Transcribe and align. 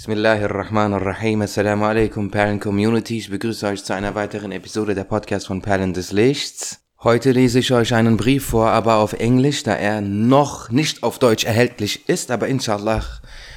Bismillahirrahmanirrahim. 0.00 1.42
Assalamu 1.42 1.84
alaikum, 1.84 2.30
Perlen 2.30 2.58
Community. 2.58 3.18
Ich 3.18 3.28
begrüße 3.28 3.66
euch 3.66 3.84
zu 3.84 3.92
einer 3.92 4.14
weiteren 4.14 4.50
Episode 4.50 4.94
der 4.94 5.04
Podcast 5.04 5.48
von 5.48 5.60
Perlen 5.60 5.92
des 5.92 6.10
Lichts. 6.10 6.80
Heute 7.02 7.32
lese 7.32 7.58
ich 7.58 7.70
euch 7.70 7.92
einen 7.92 8.16
Brief 8.16 8.46
vor, 8.46 8.70
aber 8.70 8.94
auf 8.94 9.12
Englisch, 9.12 9.62
da 9.62 9.74
er 9.74 10.00
noch 10.00 10.70
nicht 10.70 11.02
auf 11.02 11.18
Deutsch 11.18 11.44
erhältlich 11.44 12.08
ist, 12.08 12.30
aber 12.30 12.48
inshallah 12.48 13.04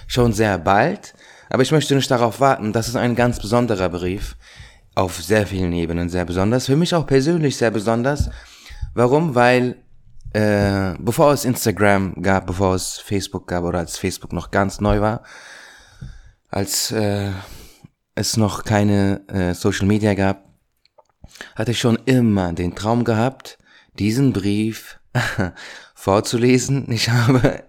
schon 0.05 0.33
sehr 0.33 0.57
bald. 0.57 1.13
Aber 1.49 1.63
ich 1.63 1.71
möchte 1.71 1.95
nicht 1.95 2.11
darauf 2.11 2.41
warten. 2.41 2.73
Das 2.73 2.89
ist 2.89 2.97
ein 2.97 3.15
ganz 3.15 3.39
besonderer 3.39 3.87
Brief. 3.87 4.35
Auf 4.95 5.23
sehr 5.23 5.47
vielen 5.47 5.71
Ebenen 5.71 6.09
sehr 6.09 6.25
besonders. 6.25 6.65
Für 6.65 6.75
mich 6.75 6.93
auch 6.93 7.07
persönlich 7.07 7.55
sehr 7.55 7.71
besonders. 7.71 8.29
Warum? 8.93 9.33
Weil 9.33 9.77
äh, 10.33 10.93
bevor 10.99 11.31
es 11.31 11.45
Instagram 11.45 12.21
gab, 12.21 12.47
bevor 12.47 12.75
es 12.75 12.97
Facebook 12.97 13.47
gab 13.47 13.63
oder 13.63 13.79
als 13.79 13.97
Facebook 13.97 14.33
noch 14.33 14.51
ganz 14.51 14.81
neu 14.81 14.99
war, 14.99 15.23
als 16.53 16.91
äh, 16.91 17.31
es 18.15 18.37
noch 18.37 18.63
keine 18.63 19.27
äh, 19.27 19.53
Social 19.53 19.87
Media 19.87 20.13
gab, 20.13 20.47
hatte 21.55 21.71
ich 21.71 21.79
schon 21.79 21.97
immer 22.05 22.53
den 22.53 22.75
Traum 22.75 23.03
gehabt, 23.03 23.57
diesen 23.97 24.33
Brief 24.33 24.99
vorzulesen. 25.95 26.91
Ich 26.91 27.09
habe 27.09 27.63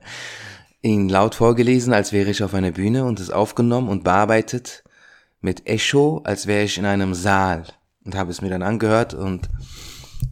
ihn 0.82 1.08
laut 1.08 1.34
vorgelesen, 1.34 1.94
als 1.94 2.12
wäre 2.12 2.30
ich 2.30 2.42
auf 2.42 2.52
einer 2.52 2.72
Bühne 2.72 3.04
und 3.04 3.20
es 3.20 3.30
aufgenommen 3.30 3.88
und 3.88 4.04
bearbeitet 4.04 4.84
mit 5.40 5.66
Echo, 5.66 6.20
als 6.24 6.46
wäre 6.46 6.64
ich 6.64 6.76
in 6.78 6.84
einem 6.84 7.14
Saal 7.14 7.64
und 8.04 8.14
habe 8.14 8.30
es 8.30 8.42
mir 8.42 8.50
dann 8.50 8.62
angehört 8.62 9.14
und 9.14 9.48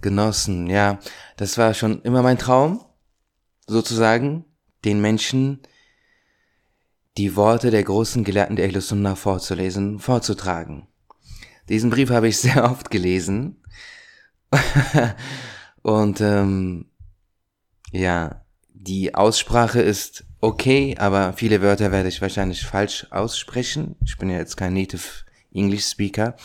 genossen. 0.03 0.69
Ja, 0.69 0.99
das 1.37 1.57
war 1.57 1.73
schon 1.73 2.03
immer 2.03 2.23
mein 2.23 2.39
Traum, 2.39 2.85
sozusagen, 3.67 4.45
den 4.85 5.01
Menschen 5.01 5.61
die 7.17 7.37
Worte 7.37 7.71
der 7.71 7.83
großen 7.83 8.25
Gelehrten 8.25 8.57
der 8.57 8.67
Ahlus 8.67 8.95
vorzulesen, 9.17 9.99
vorzutragen. 9.99 10.89
Diesen 11.69 11.91
Brief 11.91 12.11
habe 12.11 12.29
ich 12.29 12.39
sehr 12.39 12.65
oft 12.65 12.91
gelesen. 12.91 13.63
Und 15.83 16.21
ähm, 16.21 16.91
ja, 17.91 18.45
die 18.69 19.15
Aussprache 19.15 19.81
ist 19.81 20.25
okay, 20.41 20.97
aber 20.99 21.33
viele 21.35 21.63
Wörter 21.63 21.93
werde 21.93 22.09
ich 22.09 22.21
wahrscheinlich 22.21 22.65
falsch 22.65 23.07
aussprechen. 23.11 23.97
Ich 24.05 24.19
bin 24.19 24.29
ja 24.31 24.39
jetzt 24.39 24.57
kein 24.57 24.75
Native 24.75 25.25
English 25.53 25.87
Speaker, 25.87 26.37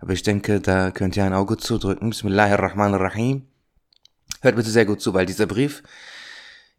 aber 0.00 0.12
ich 0.12 0.22
denke, 0.22 0.60
da 0.60 0.90
könnt 0.90 1.16
ihr 1.16 1.24
ein 1.24 1.34
Auge 1.34 1.56
zudrücken. 1.56 2.10
Bismillahirrahmanirrahim. 2.10 3.46
Hört 4.40 4.56
bitte 4.56 4.70
sehr 4.70 4.86
gut 4.86 5.00
zu, 5.00 5.12
weil 5.14 5.26
dieser 5.26 5.46
Brief 5.46 5.82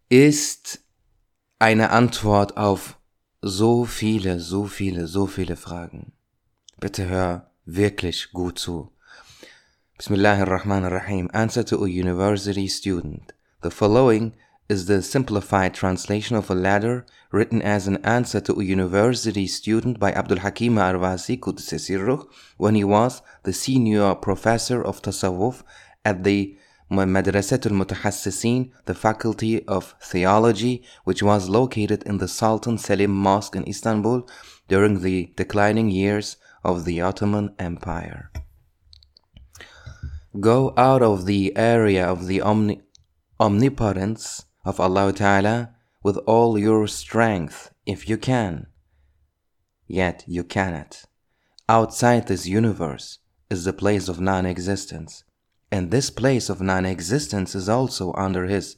ist 0.10 0.82
eine 1.60 1.92
Antwort 1.92 2.58
auf 2.58 2.98
so 3.44 3.86
viele, 3.86 4.40
so 4.40 4.66
viele, 4.66 5.08
so 5.08 5.26
viele 5.26 5.56
Fragen. 5.56 6.12
Bitte 6.80 7.10
hör 7.10 7.50
wirklich 7.66 8.32
gut 8.34 8.60
zu. 8.60 8.92
Bismillahirrahmanirrahim. 9.98 11.28
Answer 11.34 11.66
to 11.66 11.84
a 11.84 11.88
university 11.88 12.68
student. 12.68 13.34
The 13.62 13.72
following 13.72 14.34
is 14.68 14.86
the 14.86 15.02
simplified 15.02 15.74
translation 15.74 16.38
of 16.38 16.52
a 16.52 16.56
letter 16.56 17.06
written 17.32 17.64
as 17.64 17.88
an 17.88 17.98
answer 18.06 18.44
to 18.44 18.60
a 18.60 18.64
university 18.64 19.48
student 19.48 20.00
by 20.00 20.14
Abdul 20.14 20.42
Hakim 20.42 20.76
Arwasi 20.76 21.40
Qudsi 21.40 22.28
when 22.58 22.76
he 22.76 22.84
was 22.84 23.24
the 23.42 23.54
senior 23.54 24.14
professor 24.14 24.84
of 24.84 25.02
Tasawwuf 25.02 25.64
at 26.06 26.24
the 26.24 26.58
Madrasatul 26.92 27.72
Mutahassisin, 27.72 28.72
the 28.86 28.94
Faculty 28.94 29.66
of 29.66 29.96
Theology, 30.02 30.84
which 31.06 31.24
was 31.24 31.48
located 31.48 32.04
in 32.04 32.18
the 32.18 32.28
Sultan 32.28 32.78
Selim 32.78 33.12
Mosque 33.12 33.56
in 33.56 33.68
Istanbul 33.68 34.28
during 34.68 35.02
the 35.02 35.32
declining 35.38 35.90
years 35.90 36.36
of 36.64 36.84
the 36.84 37.00
Ottoman 37.00 37.56
Empire. 37.58 38.30
Go 40.40 40.74
out 40.76 41.02
of 41.02 41.26
the 41.26 41.56
area 41.56 42.06
of 42.06 42.28
the 42.28 42.42
omni- 42.42 42.82
omnipotence 43.40 44.46
of 44.66 44.80
Allah 44.80 45.14
Ta'ala 45.14 45.74
with 46.04 46.18
all 46.28 46.58
your 46.58 46.88
strength 46.88 47.72
if 47.86 48.10
you 48.10 48.18
can. 48.18 48.68
Yet 49.88 50.24
you 50.28 50.44
cannot. 50.44 51.06
Outside 51.70 52.28
this 52.28 52.48
universe 52.48 53.20
is 53.50 53.64
the 53.64 53.74
place 53.74 54.10
of 54.10 54.20
non 54.20 54.46
existence 54.46 55.24
and 55.72 55.90
this 55.90 56.10
place 56.10 56.50
of 56.50 56.62
non 56.62 56.86
existence 56.86 57.56
is 57.56 57.70
also 57.70 58.14
under 58.14 58.46
his 58.46 58.76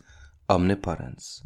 omnipotence. 0.50 1.44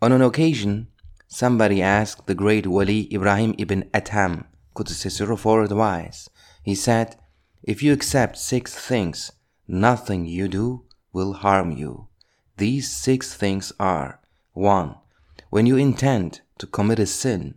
On 0.00 0.12
an 0.12 0.22
occasion, 0.22 0.88
somebody 1.26 1.82
asked 1.82 2.26
the 2.26 2.34
great 2.34 2.66
Wali 2.66 3.12
Ibrahim 3.12 3.54
ibn 3.58 3.84
Adham, 3.92 4.44
Qudsi 4.76 5.38
for 5.38 5.62
advice. 5.62 6.28
He 6.62 6.74
said, 6.74 7.16
If 7.62 7.82
you 7.82 7.92
accept 7.92 8.38
six 8.38 8.74
things, 8.74 9.32
nothing 9.66 10.26
you 10.26 10.48
do 10.48 10.84
will 11.12 11.34
harm 11.34 11.72
you. 11.72 12.08
These 12.56 12.90
six 12.90 13.34
things 13.34 13.72
are 13.80 14.20
1. 14.52 14.94
When 15.50 15.66
you 15.66 15.76
intend 15.76 16.40
to 16.58 16.66
commit 16.66 16.98
a 16.98 17.06
sin, 17.06 17.56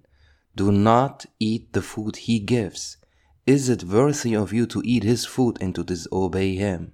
do 0.55 0.71
not 0.71 1.25
eat 1.39 1.73
the 1.73 1.81
food 1.81 2.15
he 2.15 2.39
gives. 2.39 2.97
Is 3.45 3.69
it 3.69 3.83
worthy 3.83 4.35
of 4.35 4.53
you 4.53 4.65
to 4.65 4.81
eat 4.83 5.03
his 5.03 5.23
food 5.23 5.59
and 5.61 5.75
to 5.75 5.83
disobey 5.83 6.55
him? 6.55 6.93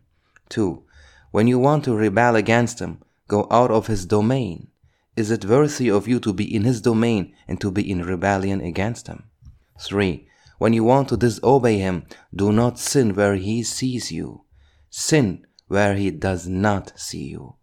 2. 0.49 0.83
When 1.31 1.47
you 1.47 1.57
want 1.57 1.85
to 1.85 1.95
rebel 1.95 2.35
against 2.35 2.79
him, 2.79 2.99
go 3.29 3.47
out 3.49 3.71
of 3.71 3.87
his 3.87 4.05
domain. 4.05 4.67
Is 5.15 5.31
it 5.31 5.45
worthy 5.45 5.89
of 5.89 6.09
you 6.09 6.19
to 6.19 6.33
be 6.33 6.53
in 6.53 6.63
his 6.63 6.81
domain 6.81 7.33
and 7.47 7.61
to 7.61 7.71
be 7.71 7.89
in 7.89 8.03
rebellion 8.03 8.59
against 8.59 9.07
him? 9.07 9.23
3. 9.79 10.27
When 10.57 10.73
you 10.73 10.83
want 10.83 11.07
to 11.09 11.17
disobey 11.17 11.77
him, 11.77 12.05
do 12.35 12.51
not 12.51 12.77
sin 12.77 13.15
where 13.15 13.35
he 13.35 13.63
sees 13.63 14.11
you. 14.11 14.43
Sin 14.89 15.47
where 15.69 15.95
he 15.95 16.11
does 16.11 16.49
not 16.49 16.91
see 16.99 17.29
you. 17.29 17.55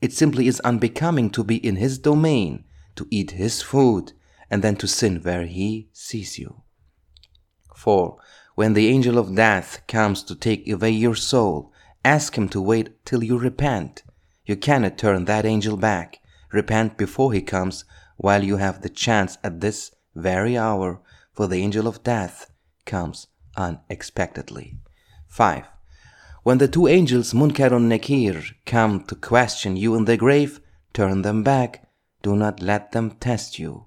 It 0.00 0.14
simply 0.14 0.46
is 0.46 0.58
unbecoming 0.60 1.28
to 1.32 1.44
be 1.44 1.56
in 1.56 1.76
his 1.76 1.98
domain, 1.98 2.64
to 2.96 3.06
eat 3.10 3.32
his 3.32 3.60
food, 3.60 4.14
and 4.50 4.62
then 4.62 4.76
to 4.76 4.88
sin 4.88 5.20
where 5.22 5.44
he 5.44 5.90
sees 5.92 6.38
you. 6.38 6.62
4. 7.82 8.16
When 8.54 8.74
the 8.74 8.88
angel 8.88 9.18
of 9.18 9.34
death 9.34 9.82
comes 9.86 10.22
to 10.24 10.34
take 10.34 10.68
away 10.68 10.90
your 10.90 11.14
soul, 11.14 11.72
Ask 12.04 12.36
him 12.36 12.48
to 12.48 12.60
wait 12.60 13.04
till 13.04 13.22
you 13.22 13.38
repent. 13.38 14.02
You 14.44 14.56
cannot 14.56 14.98
turn 14.98 15.24
that 15.26 15.46
angel 15.46 15.76
back. 15.76 16.18
Repent 16.52 16.98
before 16.98 17.32
he 17.32 17.40
comes 17.40 17.84
while 18.16 18.42
you 18.42 18.56
have 18.56 18.82
the 18.82 18.88
chance 18.88 19.38
at 19.44 19.60
this 19.60 19.92
very 20.14 20.58
hour, 20.58 21.00
for 21.32 21.46
the 21.46 21.62
angel 21.62 21.86
of 21.86 22.02
death 22.02 22.50
comes 22.84 23.28
unexpectedly. 23.56 24.78
5. 25.28 25.64
When 26.42 26.58
the 26.58 26.68
two 26.68 26.88
angels 26.88 27.32
Munkar 27.32 27.72
and 27.72 27.88
Nakir 27.88 28.42
come 28.66 29.04
to 29.04 29.14
question 29.14 29.76
you 29.76 29.94
in 29.94 30.04
the 30.04 30.16
grave, 30.16 30.60
turn 30.92 31.22
them 31.22 31.44
back. 31.44 31.88
Do 32.22 32.34
not 32.34 32.60
let 32.60 32.90
them 32.90 33.12
test 33.12 33.60
you. 33.60 33.86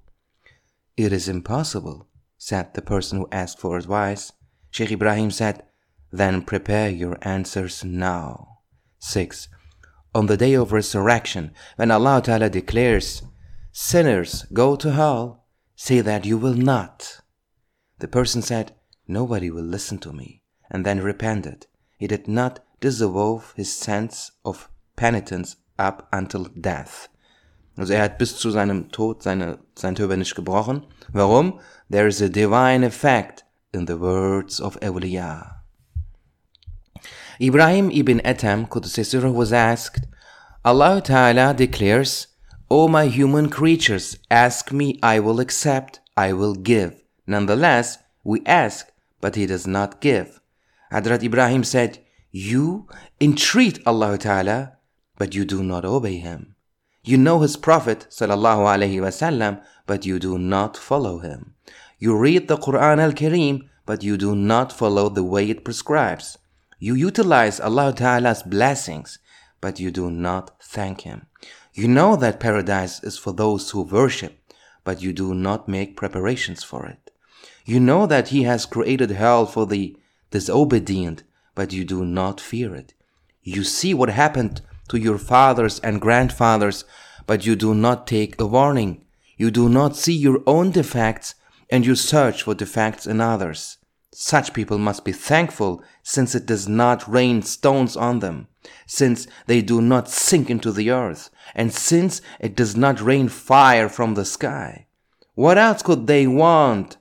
It 0.96 1.12
is 1.12 1.28
impossible, 1.28 2.08
said 2.46 2.76
the 2.76 2.82
person 2.94 3.18
who 3.18 3.28
asked 3.32 3.60
for 3.60 3.76
advice. 3.76 4.32
Sheikh 4.70 4.92
Ibrahim 4.92 5.32
said, 5.32 5.64
then 6.12 6.44
prepare 6.44 6.90
your 6.90 7.18
answers 7.24 7.84
now. 7.84 8.60
6. 9.00 9.48
On 10.14 10.28
the 10.28 10.38
day 10.38 10.54
of 10.54 10.72
resurrection, 10.72 11.52
when 11.76 11.90
Allah 11.90 12.22
Ta'ala 12.24 12.52
declares, 12.52 13.24
Sinners, 13.72 14.44
go 14.54 14.76
to 14.76 14.92
hell, 14.92 15.46
say 15.76 16.02
that 16.02 16.24
you 16.24 16.38
will 16.38 16.54
not. 16.54 17.20
The 17.98 18.08
person 18.08 18.44
said, 18.44 18.76
Nobody 19.08 19.50
will 19.50 19.64
listen 19.64 19.98
to 20.00 20.14
me, 20.14 20.44
and 20.70 20.86
then 20.86 21.02
repented. 21.02 21.66
He 21.98 22.06
did 22.06 22.28
not 22.28 22.60
dissolve 22.80 23.54
his 23.58 23.76
sense 23.76 24.32
of 24.46 24.70
penitence 24.96 25.56
up 25.80 26.08
until 26.14 26.44
death. 26.44 27.08
Also 27.78 27.94
er 27.94 28.04
hat 28.04 28.18
bis 28.18 28.38
zu 28.38 28.52
seinem 28.52 28.92
Tod 28.92 29.24
seine, 29.24 29.60
sein 29.76 29.96
Turban 29.96 30.20
nicht 30.20 30.36
gebrochen. 30.36 30.84
Warum? 31.12 31.60
There 31.90 32.08
is 32.08 32.22
a 32.22 32.30
divine 32.30 32.84
effect 32.84 33.44
in 33.74 33.86
the 33.86 34.00
words 34.00 34.60
of 34.62 34.80
Awliya. 34.82 35.56
Ibrahim 37.40 37.92
ibn 37.92 38.22
Atam 38.24 38.66
Qudusisra 38.66 39.34
was 39.34 39.52
asked, 39.52 40.08
Allah 40.64 41.02
Ta'ala 41.02 41.54
declares, 41.54 42.28
O 42.72 42.88
my 42.88 43.08
human 43.08 43.50
creatures, 43.50 44.18
ask 44.32 44.72
me, 44.72 44.98
I 45.04 45.20
will 45.20 45.40
accept, 45.40 46.00
I 46.16 46.32
will 46.34 46.56
give. 46.56 46.96
Nonetheless, 47.28 47.98
we 48.24 48.42
ask, 48.46 48.88
but 49.20 49.36
he 49.36 49.46
does 49.46 49.68
not 49.68 50.00
give. 50.00 50.40
Hadrat 50.92 51.24
Ibrahim 51.24 51.64
said, 51.64 52.00
You 52.32 52.88
entreat 53.20 53.80
Allah 53.86 54.18
Ta'ala, 54.18 54.78
but 55.18 55.36
you 55.36 55.46
do 55.46 55.62
not 55.62 55.84
obey 55.86 56.18
him. 56.18 56.55
You 57.08 57.18
know 57.18 57.40
his 57.42 57.56
Prophet 57.56 58.08
but 59.86 60.06
you 60.06 60.18
do 60.18 60.38
not 60.40 60.76
follow 60.76 61.20
him. 61.20 61.54
You 62.00 62.18
read 62.18 62.48
the 62.48 62.58
Quran 62.58 62.98
al-Kareem, 62.98 63.70
but 63.86 64.02
you 64.02 64.18
do 64.18 64.36
not 64.36 64.74
follow 64.74 65.10
the 65.10 65.24
way 65.24 65.48
it 65.48 65.64
prescribes. 65.64 66.40
You 66.80 66.96
utilize 66.96 67.60
Allah 67.60 67.94
Ta'ala's 67.96 68.42
blessings, 68.42 69.20
but 69.62 69.80
you 69.80 69.92
do 69.92 70.10
not 70.10 70.60
thank 70.60 71.02
Him. 71.02 71.28
You 71.76 71.88
know 71.88 72.16
that 72.16 72.40
paradise 72.40 73.04
is 73.04 73.20
for 73.20 73.34
those 73.34 73.70
who 73.70 73.84
worship, 73.84 74.40
but 74.84 75.02
you 75.04 75.14
do 75.14 75.36
not 75.36 75.68
make 75.68 75.96
preparations 75.96 76.64
for 76.64 76.88
it. 76.88 77.12
You 77.66 77.80
know 77.80 78.08
that 78.08 78.30
He 78.30 78.44
has 78.44 78.66
created 78.66 79.12
hell 79.12 79.46
for 79.46 79.68
the 79.68 79.96
disobedient, 80.32 81.22
but 81.54 81.72
you 81.72 81.86
do 81.86 82.04
not 82.04 82.42
fear 82.42 82.74
it. 82.74 82.96
You 83.44 83.64
see 83.64 83.94
what 83.94 84.10
happened 84.10 84.62
to 84.90 84.98
your 84.98 85.18
fathers 85.18 85.80
and 85.80 86.02
grandfathers, 86.02 86.86
but 87.28 87.46
you 87.46 87.56
do 87.56 87.74
not 87.74 88.08
take 88.08 88.40
a 88.40 88.46
warning. 88.46 89.06
You 89.38 89.52
do 89.52 89.68
not 89.70 89.96
see 89.96 90.14
your 90.14 90.42
own 90.48 90.72
defects, 90.72 91.36
and 91.70 91.86
you 91.86 91.96
search 91.96 92.44
for 92.44 92.54
defects 92.54 93.06
in 93.06 93.20
others. 93.20 93.78
Such 94.14 94.54
people 94.54 94.78
must 94.78 95.04
be 95.04 95.12
thankful 95.12 95.84
since 96.02 96.36
it 96.36 96.46
does 96.46 96.70
not 96.70 97.06
rain 97.06 97.42
stones 97.42 97.98
on 97.98 98.20
them, 98.20 98.48
since 98.88 99.28
they 99.46 99.62
do 99.62 99.82
not 99.82 100.10
sink 100.10 100.50
into 100.50 100.72
the 100.72 100.90
earth, 100.90 101.30
and 101.54 101.74
since 101.74 102.22
it 102.40 102.56
does 102.56 102.78
not 102.78 103.02
rain 103.02 103.28
fire 103.28 103.90
from 103.90 104.14
the 104.14 104.24
sky. 104.24 104.88
What 105.34 105.58
else 105.58 105.82
could 105.82 106.08
they 106.08 106.28
want? 106.28 106.96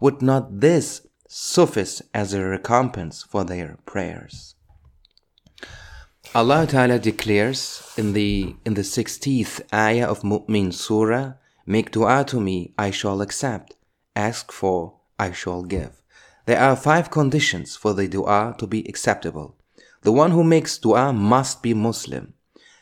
Would 0.00 0.22
not 0.22 0.60
this 0.60 1.06
suffice 1.28 2.00
as 2.14 2.32
a 2.32 2.42
recompense 2.42 3.22
for 3.22 3.44
their 3.44 3.76
prayers? 3.84 4.55
Allah 6.34 6.66
Ta'ala 6.66 6.98
declares 6.98 7.82
in 7.96 8.12
the 8.12 8.56
in 8.64 8.74
the 8.74 8.82
16th 8.82 9.60
ayah 9.72 10.06
of 10.06 10.22
Mu'min 10.22 10.72
Surah, 10.72 11.34
Make 11.66 11.90
dua 11.90 12.24
to 12.28 12.40
me, 12.40 12.72
I 12.78 12.90
shall 12.90 13.20
accept. 13.20 13.74
Ask 14.14 14.52
for, 14.52 14.94
I 15.18 15.32
shall 15.32 15.62
give. 15.64 16.02
There 16.44 16.60
are 16.60 16.76
five 16.76 17.10
conditions 17.10 17.74
for 17.74 17.92
the 17.92 18.06
dua 18.06 18.54
to 18.58 18.66
be 18.66 18.86
acceptable. 18.88 19.56
The 20.02 20.12
one 20.12 20.30
who 20.30 20.44
makes 20.44 20.78
dua 20.78 21.12
must 21.12 21.62
be 21.62 21.74
Muslim, 21.74 22.34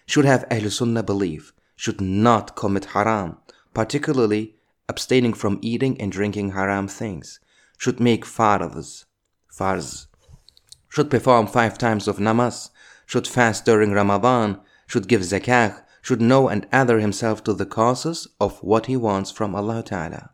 should 0.05 0.26
have 0.26 0.44
Ahl 0.50 0.69
Sunnah 0.69 1.02
belief, 1.02 1.55
should 1.76 2.00
not 2.00 2.56
commit 2.56 2.87
haram, 2.87 3.38
particularly 3.73 4.56
abstaining 4.88 5.32
from 5.32 5.58
eating 5.62 5.99
and 6.00 6.12
drinking 6.12 6.52
haram 6.52 6.88
things, 6.88 7.40
should 7.79 8.00
make 8.00 8.26
farz, 8.26 9.06
farz, 9.50 10.06
should 10.90 11.11
perform 11.11 11.47
five 11.47 11.79
times 11.79 12.06
of 12.06 12.19
namaz, 12.19 12.69
should 13.06 13.26
fast 13.26 13.64
during 13.64 13.92
Ramadan, 13.92 14.60
should 14.86 15.08
give 15.08 15.22
zakah, 15.22 15.82
should 16.02 16.20
know 16.20 16.48
and 16.48 16.66
adhere 16.72 17.00
himself 17.00 17.42
to 17.44 17.52
the 17.52 17.66
causes 17.66 18.28
of 18.40 18.58
what 18.62 18.86
he 18.86 18.96
wants 18.96 19.30
from 19.30 19.54
Allah 19.54 19.82
Ta'ala. 19.82 20.30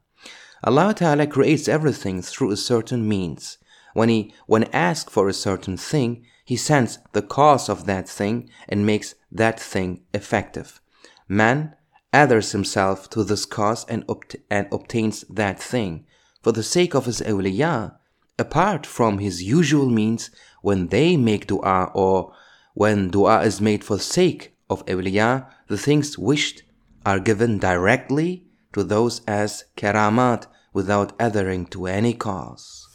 Allah 0.65 0.93
Ta'ala 0.95 1.27
creates 1.27 1.69
everything 1.69 2.21
through 2.23 2.51
a 2.51 2.57
certain 2.57 3.09
means. 3.09 3.59
When 3.95 4.09
he 4.09 4.35
when 4.47 4.65
asked 4.73 5.11
for 5.11 5.29
a 5.29 5.33
certain 5.33 5.77
thing, 5.77 6.25
he 6.45 6.57
sends 6.57 6.99
the 7.13 7.23
cause 7.23 7.69
of 7.69 7.87
that 7.87 8.09
thing 8.09 8.51
and 8.69 8.85
makes 8.85 9.15
that 9.31 9.59
thing 9.59 10.03
effective. 10.13 10.81
Man 11.29 11.75
adheres 12.13 12.53
himself 12.53 13.09
to 13.11 13.23
this 13.25 13.45
cause 13.45 13.85
and, 13.89 14.05
obt- 14.09 14.35
and 14.51 14.67
obtains 14.73 15.25
that 15.31 15.61
thing. 15.61 16.07
For 16.43 16.53
the 16.53 16.63
sake 16.63 16.95
of 16.95 17.07
his 17.07 17.21
awliya, 17.21 17.95
apart 18.39 18.85
from 18.87 19.19
his 19.19 19.43
usual 19.43 19.89
means, 19.89 20.31
when 20.63 20.89
they 20.89 21.17
make 21.17 21.47
dua 21.47 21.91
or 21.95 22.33
when 22.75 23.11
dua 23.11 23.43
is 23.43 23.61
made 23.61 23.85
for 23.85 23.97
the 23.97 24.03
sake 24.03 24.55
of 24.69 24.85
awliya, 24.87 25.47
the 25.69 25.79
things 25.79 26.19
wished 26.19 26.63
are 27.05 27.19
given 27.19 27.59
directly 27.59 28.45
to 28.73 28.85
those 28.85 29.21
as 29.27 29.65
karamat 29.77 30.47
without 30.73 31.13
adhering 31.19 31.67
to 31.67 31.87
any 31.87 32.15
cause. 32.15 32.87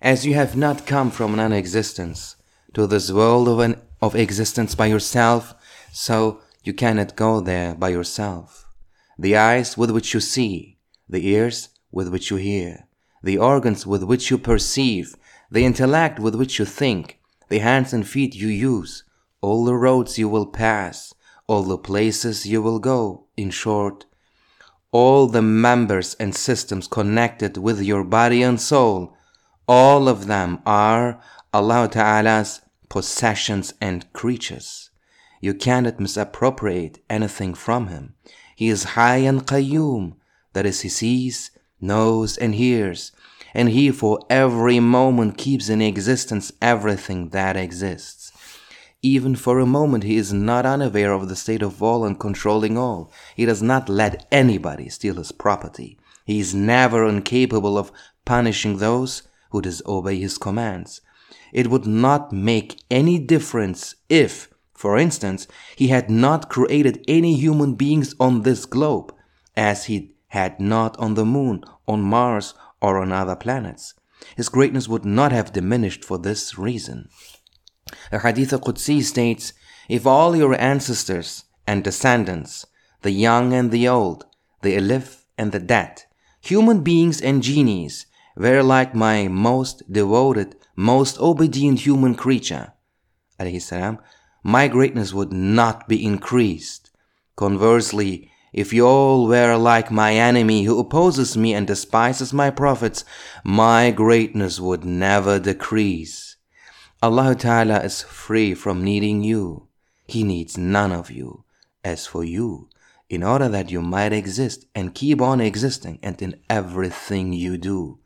As 0.00 0.26
you 0.26 0.34
have 0.34 0.56
not 0.56 0.86
come 0.86 1.10
from 1.10 1.36
non-existence 1.36 2.36
to 2.74 2.86
this 2.86 3.12
world 3.12 3.48
of, 3.48 3.60
an, 3.60 3.80
of 4.00 4.16
existence 4.16 4.74
by 4.74 4.86
yourself, 4.86 5.54
so 5.92 6.40
you 6.64 6.72
cannot 6.72 7.14
go 7.14 7.40
there 7.40 7.74
by 7.74 7.90
yourself. 7.90 8.66
The 9.18 9.36
eyes 9.36 9.78
with 9.78 9.90
which 9.90 10.14
you 10.14 10.20
see, 10.20 10.78
the 11.08 11.24
ears 11.28 11.68
with 11.92 12.08
which 12.08 12.30
you 12.30 12.36
hear, 12.38 12.88
the 13.22 13.38
organs 13.38 13.86
with 13.86 14.02
which 14.02 14.30
you 14.30 14.38
perceive, 14.38 15.14
the 15.50 15.64
intellect 15.64 16.18
with 16.18 16.34
which 16.34 16.58
you 16.58 16.64
think, 16.64 17.20
the 17.52 17.58
hands 17.58 17.92
and 17.92 18.08
feet 18.08 18.34
you 18.34 18.48
use, 18.48 19.04
all 19.42 19.66
the 19.66 19.74
roads 19.74 20.18
you 20.18 20.26
will 20.26 20.46
pass, 20.46 21.12
all 21.46 21.62
the 21.62 21.76
places 21.76 22.46
you 22.46 22.62
will 22.62 22.78
go, 22.78 23.26
in 23.36 23.50
short, 23.50 24.06
all 24.90 25.26
the 25.26 25.42
members 25.42 26.14
and 26.14 26.34
systems 26.34 26.88
connected 26.88 27.58
with 27.58 27.82
your 27.82 28.04
body 28.04 28.42
and 28.42 28.58
soul, 28.58 29.14
all 29.68 30.08
of 30.08 30.28
them 30.28 30.60
are 30.64 31.20
Allah 31.52 31.90
Ta'ala's 31.92 32.62
possessions 32.88 33.74
and 33.82 34.10
creatures. 34.14 34.88
You 35.42 35.52
cannot 35.52 36.00
misappropriate 36.00 37.00
anything 37.10 37.52
from 37.52 37.88
Him. 37.88 38.14
He 38.56 38.70
is 38.70 38.92
Hayy 38.94 39.28
and 39.28 39.46
qayyum, 39.46 40.14
that 40.54 40.64
is, 40.64 40.80
He 40.80 40.88
sees, 40.88 41.50
knows, 41.82 42.38
and 42.38 42.54
hears, 42.54 43.12
and 43.54 43.68
He 43.70 43.90
for 43.90 44.20
every 44.28 44.80
moment 44.80 45.38
keeps 45.38 45.68
in 45.68 45.80
existence 45.82 46.52
everything 46.60 47.30
that 47.30 47.56
exists. 47.56 48.32
Even 49.04 49.34
for 49.34 49.58
a 49.58 49.66
moment, 49.66 50.04
he 50.04 50.16
is 50.16 50.32
not 50.32 50.64
unaware 50.64 51.12
of 51.12 51.28
the 51.28 51.34
state 51.34 51.60
of 51.60 51.82
all 51.82 52.04
and 52.04 52.20
controlling 52.20 52.78
all. 52.78 53.10
He 53.34 53.44
does 53.44 53.60
not 53.60 53.88
let 53.88 54.26
anybody 54.30 54.88
steal 54.88 55.16
his 55.16 55.32
property. 55.32 55.98
He 56.24 56.38
is 56.38 56.54
never 56.54 57.08
incapable 57.08 57.76
of 57.76 57.90
punishing 58.24 58.76
those 58.76 59.22
who 59.50 59.60
disobey 59.60 60.20
his 60.20 60.38
commands. 60.38 61.00
It 61.52 61.66
would 61.66 61.84
not 61.84 62.32
make 62.32 62.80
any 62.90 63.18
difference 63.18 63.96
if, 64.08 64.48
for 64.72 64.96
instance, 64.96 65.48
he 65.74 65.88
had 65.88 66.08
not 66.08 66.48
created 66.48 67.04
any 67.08 67.34
human 67.36 67.74
beings 67.74 68.14
on 68.20 68.42
this 68.42 68.64
globe, 68.64 69.12
as 69.56 69.86
he 69.86 70.14
had 70.28 70.60
not 70.60 70.96
on 70.98 71.14
the 71.14 71.26
moon, 71.26 71.64
on 71.88 72.02
Mars, 72.02 72.54
or 72.82 72.98
on 73.00 73.12
other 73.12 73.36
planets. 73.36 73.94
His 74.36 74.48
greatness 74.48 74.88
would 74.88 75.04
not 75.04 75.32
have 75.32 75.52
diminished 75.52 76.04
for 76.04 76.18
this 76.18 76.58
reason. 76.58 77.08
The 78.10 78.18
Hadith 78.18 78.50
Qudsi 78.50 79.02
states, 79.02 79.52
If 79.88 80.06
all 80.06 80.36
your 80.36 80.60
ancestors 80.60 81.44
and 81.66 81.82
descendants, 81.82 82.66
the 83.02 83.10
young 83.10 83.52
and 83.52 83.70
the 83.70 83.88
old, 83.88 84.26
the 84.62 84.76
alif 84.76 85.24
and 85.38 85.52
the 85.52 85.60
dead, 85.60 86.02
human 86.40 86.82
beings 86.82 87.20
and 87.20 87.42
genies, 87.42 88.06
were 88.36 88.62
like 88.62 88.94
my 88.94 89.28
most 89.28 89.82
devoted, 89.90 90.56
most 90.76 91.20
obedient 91.20 91.80
human 91.80 92.14
creature, 92.14 92.72
my 94.44 94.66
greatness 94.68 95.12
would 95.12 95.32
not 95.32 95.88
be 95.88 96.04
increased. 96.04 96.90
Conversely, 97.36 98.31
if 98.52 98.72
you 98.72 98.86
all 98.86 99.26
were 99.26 99.56
like 99.56 99.90
my 99.90 100.14
enemy 100.14 100.64
who 100.64 100.78
opposes 100.78 101.36
me 101.36 101.54
and 101.54 101.66
despises 101.66 102.32
my 102.32 102.50
prophets, 102.50 103.04
my 103.44 103.90
greatness 103.90 104.60
would 104.60 104.84
never 104.84 105.38
decrease. 105.38 106.36
Allah 107.02 107.34
Ta'ala 107.34 107.80
is 107.80 108.02
free 108.02 108.54
from 108.54 108.84
needing 108.84 109.24
you. 109.24 109.68
He 110.06 110.22
needs 110.22 110.58
none 110.58 110.92
of 110.92 111.10
you. 111.10 111.44
As 111.82 112.06
for 112.06 112.22
you, 112.22 112.68
in 113.08 113.22
order 113.22 113.48
that 113.48 113.70
you 113.70 113.82
might 113.82 114.12
exist 114.12 114.66
and 114.74 114.94
keep 114.94 115.20
on 115.20 115.40
existing, 115.40 115.98
and 116.02 116.20
in 116.22 116.40
everything 116.48 117.32
you 117.32 117.58
do, 117.58 117.98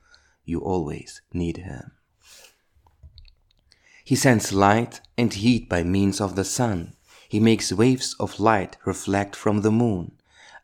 you 0.45 0.61
always 0.61 1.21
need 1.33 1.59
Him. 1.59 1.93
He 4.05 4.15
sends 4.15 4.53
light 4.53 5.01
and 5.19 5.35
heat 5.35 5.69
by 5.69 5.83
means 5.83 6.21
of 6.21 6.37
the 6.37 6.45
sun. 6.45 6.95
He 7.29 7.41
makes 7.41 7.73
waves 7.73 8.15
of 8.19 8.41
light 8.41 8.77
reflect 8.85 9.35
from 9.37 9.61
the 9.63 9.73
moon. 9.73 10.13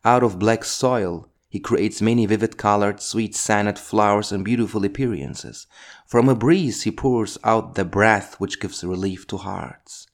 Out 0.05 0.25
of 0.25 0.39
black 0.39 0.65
soil, 0.65 1.29
he 1.49 1.61
creates 1.61 2.03
many 2.03 2.27
vivid 2.27 2.57
colored, 2.57 3.01
sweet 3.01 3.37
scented 3.37 3.79
flowers 3.79 4.33
and 4.33 4.45
beautiful 4.45 4.85
appearances. 4.85 5.67
From 6.07 6.29
a 6.29 6.35
breeze 6.35 6.83
he 6.83 6.91
pours 6.91 7.39
out 7.45 7.77
the 7.77 7.85
breath 7.85 8.41
which 8.41 8.59
gives 8.59 8.83
relief 8.83 9.27
to 9.29 9.37
hearts. 9.37 10.09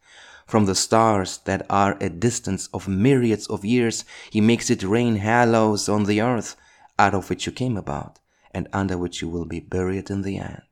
From 0.47 0.67
the 0.67 0.75
stars 0.75 1.39
that 1.45 1.65
are 1.71 1.97
a 2.01 2.11
distance 2.11 2.69
of 2.75 2.89
myriads 2.89 3.47
of 3.47 3.65
years, 3.65 4.05
he 4.31 4.41
makes 4.41 4.69
it 4.69 4.83
rain 4.83 5.17
halos 5.17 5.89
on 5.89 6.05
the 6.05 6.21
earth, 6.21 6.57
out 6.99 7.15
of 7.15 7.31
which 7.31 7.47
you 7.47 7.53
came 7.53 7.77
about, 7.77 8.19
and 8.53 8.69
under 8.73 8.99
which 8.99 9.23
you 9.23 9.29
will 9.29 9.45
be 9.45 9.61
buried 9.61 10.11
in 10.11 10.23
the 10.23 10.39
end. 10.39 10.63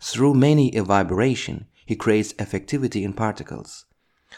Through 0.00 0.34
many 0.34 0.74
a 0.76 0.82
vibration, 0.82 1.66
he 1.84 1.96
creates 1.96 2.32
effectivity 2.34 3.02
in 3.02 3.12
particles. 3.12 3.84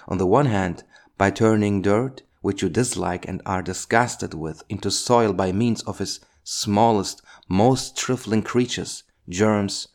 On 0.07 0.19
the 0.19 0.27
one 0.27 0.47
hand, 0.47 0.83
by 1.17 1.31
turning 1.31 1.83
dirt 1.83 2.23
which 2.41 2.63
you 2.63 2.69
dislike 2.69 3.27
and 3.27 3.43
are 3.45 3.63
disgusted 3.63 4.35
with, 4.35 4.63
into 4.69 4.91
soil 4.91 5.33
by 5.33 5.53
means 5.53 5.83
of 5.83 5.99
his 5.99 6.21
smallest, 6.45 7.23
most 7.49 7.97
trifling 7.97 8.43
creatures, 8.43 9.03
germs, 9.29 9.89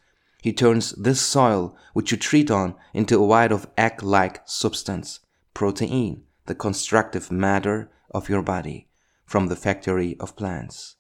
he 0.44 0.52
turns 0.52 0.92
this 0.92 1.22
soil, 1.22 1.74
which 1.94 2.12
you 2.12 2.18
treat 2.18 2.52
on, 2.52 2.76
into 2.94 3.18
a 3.18 3.26
white 3.26 3.54
of 3.54 3.70
egg-like 3.78 4.42
substance, 4.44 5.22
protein, 5.54 6.24
the 6.48 6.54
constructive 6.54 7.32
matter 7.32 7.90
of 8.12 8.28
your 8.28 8.42
body, 8.42 8.90
from 9.26 9.48
the 9.48 9.56
factory 9.56 10.18
of 10.20 10.36
plants. 10.36 10.98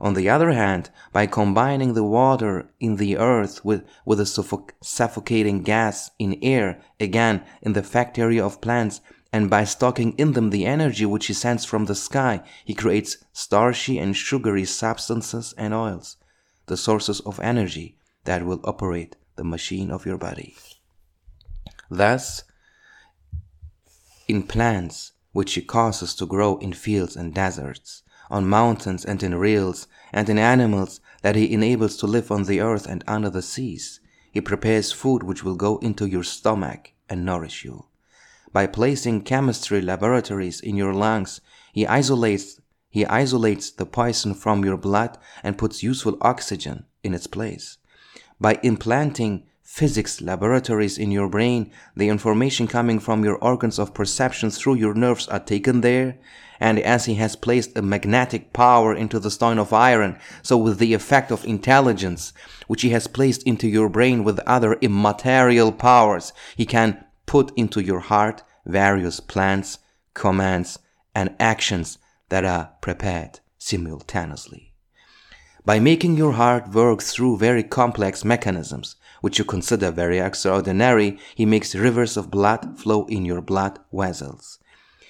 On 0.00 0.14
the 0.14 0.30
other 0.30 0.52
hand, 0.52 0.88
by 1.12 1.26
combining 1.26 1.92
the 1.92 2.04
water 2.04 2.70
in 2.80 2.96
the 2.96 3.18
earth 3.18 3.62
with, 3.62 3.84
with 4.06 4.16
the 4.16 4.70
suffocating 4.82 5.62
gas 5.62 6.10
in 6.18 6.38
air, 6.42 6.80
again 6.98 7.44
in 7.60 7.74
the 7.74 7.82
factory 7.82 8.40
of 8.40 8.62
plants, 8.62 9.02
and 9.36 9.50
by 9.50 9.64
stocking 9.64 10.14
in 10.16 10.32
them 10.32 10.48
the 10.48 10.64
energy 10.64 11.04
which 11.04 11.26
he 11.26 11.34
sends 11.34 11.62
from 11.66 11.84
the 11.84 11.94
sky, 11.94 12.40
he 12.64 12.72
creates 12.72 13.18
starchy 13.34 13.98
and 13.98 14.16
sugary 14.16 14.64
substances 14.64 15.52
and 15.58 15.74
oils, 15.74 16.16
the 16.68 16.76
sources 16.76 17.20
of 17.20 17.38
energy 17.40 17.98
that 18.24 18.46
will 18.46 18.62
operate 18.64 19.14
the 19.36 19.44
machine 19.44 19.90
of 19.90 20.06
your 20.06 20.16
body. 20.16 20.56
Thus, 21.90 22.44
in 24.26 24.42
plants, 24.42 25.12
which 25.32 25.52
he 25.52 25.60
causes 25.60 26.14
to 26.14 26.24
grow 26.24 26.56
in 26.56 26.72
fields 26.72 27.14
and 27.14 27.34
deserts, 27.34 28.04
on 28.30 28.48
mountains 28.48 29.04
and 29.04 29.22
in 29.22 29.34
rills, 29.34 29.86
and 30.14 30.30
in 30.30 30.38
animals 30.38 30.98
that 31.20 31.36
he 31.36 31.52
enables 31.52 31.98
to 31.98 32.06
live 32.06 32.30
on 32.30 32.44
the 32.44 32.62
earth 32.62 32.86
and 32.86 33.04
under 33.06 33.28
the 33.28 33.42
seas, 33.42 34.00
he 34.32 34.40
prepares 34.40 34.92
food 34.92 35.22
which 35.22 35.44
will 35.44 35.56
go 35.56 35.76
into 35.80 36.06
your 36.06 36.24
stomach 36.24 36.92
and 37.10 37.26
nourish 37.26 37.66
you. 37.66 37.84
By 38.52 38.66
placing 38.66 39.22
chemistry 39.22 39.80
laboratories 39.80 40.60
in 40.60 40.76
your 40.76 40.94
lungs, 40.94 41.40
he 41.72 41.86
isolates 41.86 42.60
he 42.88 43.04
isolates 43.04 43.70
the 43.70 43.84
poison 43.84 44.34
from 44.34 44.64
your 44.64 44.78
blood 44.78 45.18
and 45.42 45.58
puts 45.58 45.82
useful 45.82 46.16
oxygen 46.22 46.86
in 47.02 47.12
its 47.12 47.26
place. 47.26 47.76
By 48.40 48.58
implanting 48.62 49.44
physics 49.62 50.22
laboratories 50.22 50.96
in 50.96 51.10
your 51.10 51.28
brain, 51.28 51.70
the 51.94 52.08
information 52.08 52.66
coming 52.66 52.98
from 52.98 53.24
your 53.24 53.36
organs 53.36 53.78
of 53.78 53.92
perception 53.92 54.50
through 54.50 54.76
your 54.76 54.94
nerves 54.94 55.28
are 55.28 55.40
taken 55.40 55.82
there, 55.82 56.16
and 56.60 56.78
as 56.78 57.04
he 57.04 57.16
has 57.16 57.36
placed 57.36 57.76
a 57.76 57.82
magnetic 57.82 58.52
power 58.52 58.94
into 58.94 59.18
the 59.18 59.30
stone 59.30 59.58
of 59.58 59.72
iron, 59.72 60.18
so 60.40 60.56
with 60.56 60.78
the 60.78 60.94
effect 60.94 61.30
of 61.30 61.44
intelligence, 61.44 62.32
which 62.68 62.82
he 62.82 62.90
has 62.90 63.06
placed 63.06 63.42
into 63.42 63.68
your 63.68 63.88
brain 63.88 64.24
with 64.24 64.38
other 64.46 64.74
immaterial 64.74 65.72
powers, 65.72 66.32
he 66.56 66.64
can 66.64 67.04
put 67.26 67.52
into 67.56 67.80
your 67.80 68.00
heart 68.00 68.42
various 68.64 69.20
plans, 69.20 69.78
commands, 70.14 70.78
and 71.14 71.34
actions 71.38 71.98
that 72.28 72.44
are 72.44 72.72
prepared 72.80 73.40
simultaneously. 73.58 74.72
By 75.64 75.80
making 75.80 76.16
your 76.16 76.32
heart 76.32 76.70
work 76.70 77.02
through 77.02 77.38
very 77.38 77.64
complex 77.64 78.24
mechanisms, 78.24 78.96
which 79.20 79.38
you 79.38 79.44
consider 79.44 79.90
very 79.90 80.18
extraordinary, 80.18 81.18
he 81.34 81.44
makes 81.44 81.74
rivers 81.74 82.16
of 82.16 82.30
blood 82.30 82.78
flow 82.78 83.06
in 83.06 83.24
your 83.24 83.40
blood 83.40 83.80
vessels. 83.92 84.58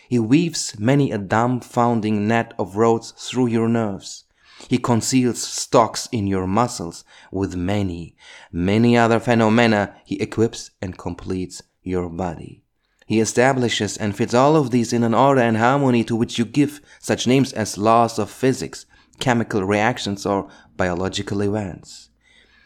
He 0.09 0.19
weaves 0.19 0.79
many 0.79 1.11
a 1.11 1.19
dumbfounding 1.19 2.21
net 2.27 2.55
of 2.59 2.77
roads 2.77 3.11
through 3.13 3.49
your 3.49 3.69
nerves. 3.69 4.25
He 4.69 4.79
conceals 4.79 5.43
stocks 5.43 6.09
in 6.13 6.27
your 6.27 6.47
muscles 6.47 7.05
with 7.31 7.55
many, 7.57 8.17
many 8.51 8.97
other 8.97 9.21
phenomena 9.21 9.97
he 10.07 10.17
equips 10.23 10.71
and 10.81 10.97
completes 10.97 11.61
your 11.87 12.09
body. 12.09 12.63
He 13.07 13.21
establishes 13.21 13.97
and 13.97 14.17
fits 14.17 14.35
all 14.35 14.57
of 14.57 14.71
these 14.71 14.93
in 14.93 15.05
an 15.05 15.15
order 15.15 15.41
and 15.41 15.57
harmony 15.57 16.03
to 16.05 16.17
which 16.17 16.39
you 16.39 16.45
give 16.45 16.81
such 16.99 17.27
names 17.27 17.53
as 17.53 17.79
laws 17.79 18.19
of 18.19 18.31
physics, 18.31 18.85
chemical 19.21 19.63
reactions, 19.63 20.27
or 20.27 20.49
biological 20.77 21.41
events. 21.41 22.11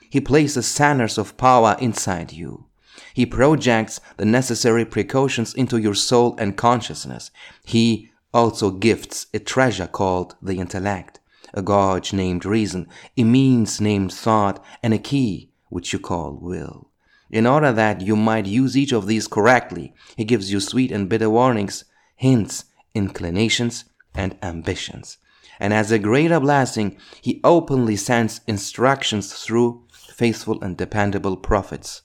He 0.08 0.20
places 0.20 0.66
centers 0.66 1.18
of 1.18 1.36
power 1.36 1.76
inside 1.78 2.32
you. 2.32 2.66
He 3.12 3.26
projects 3.26 4.00
the 4.16 4.24
necessary 4.24 4.84
precautions 4.84 5.54
into 5.54 5.76
your 5.76 5.94
soul 5.94 6.34
and 6.38 6.56
consciousness. 6.56 7.30
He 7.64 8.10
also 8.32 8.70
gifts 8.70 9.26
a 9.34 9.38
treasure 9.38 9.86
called 9.86 10.36
the 10.40 10.58
intellect, 10.58 11.20
a 11.52 11.62
gorge 11.62 12.12
named 12.12 12.44
reason, 12.44 12.88
a 13.16 13.24
means 13.24 13.80
named 13.80 14.12
thought, 14.12 14.64
and 14.82 14.94
a 14.94 14.98
key 14.98 15.50
which 15.68 15.92
you 15.92 15.98
call 15.98 16.38
will. 16.40 16.89
In 17.30 17.46
order 17.46 17.72
that 17.72 18.00
you 18.00 18.16
might 18.16 18.46
use 18.46 18.76
each 18.76 18.92
of 18.92 19.06
these 19.06 19.28
correctly, 19.28 19.94
he 20.16 20.24
gives 20.24 20.52
you 20.52 20.58
sweet 20.60 20.90
and 20.90 21.08
bitter 21.08 21.30
warnings, 21.30 21.84
hints, 22.16 22.64
inclinations, 22.94 23.84
and 24.14 24.36
ambitions. 24.42 25.18
And 25.60 25.72
as 25.72 25.92
a 25.92 25.98
greater 25.98 26.40
blessing, 26.40 26.96
he 27.20 27.40
openly 27.44 27.96
sends 27.96 28.40
instructions 28.46 29.32
through 29.32 29.86
faithful 29.92 30.60
and 30.62 30.76
dependable 30.76 31.36
prophets. 31.36 32.02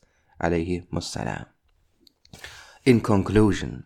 In 2.86 3.02
conclusion, 3.02 3.86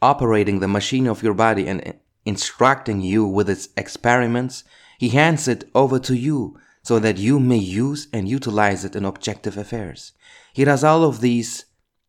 operating 0.00 0.60
the 0.60 0.68
machine 0.68 1.06
of 1.06 1.22
your 1.22 1.34
body 1.34 1.66
and 1.66 1.94
instructing 2.24 3.00
you 3.00 3.26
with 3.26 3.50
its 3.50 3.68
experiments, 3.76 4.64
he 4.98 5.10
hands 5.10 5.48
it 5.48 5.68
over 5.74 5.98
to 5.98 6.16
you 6.16 6.58
so 6.88 6.98
that 6.98 7.18
you 7.18 7.38
may 7.38 7.58
use 7.58 8.08
and 8.14 8.26
utilize 8.26 8.82
it 8.82 8.96
in 8.96 9.04
objective 9.04 9.58
affairs. 9.58 10.12
He 10.54 10.64
does 10.64 10.82
all 10.82 11.04
of 11.04 11.20
these 11.20 11.66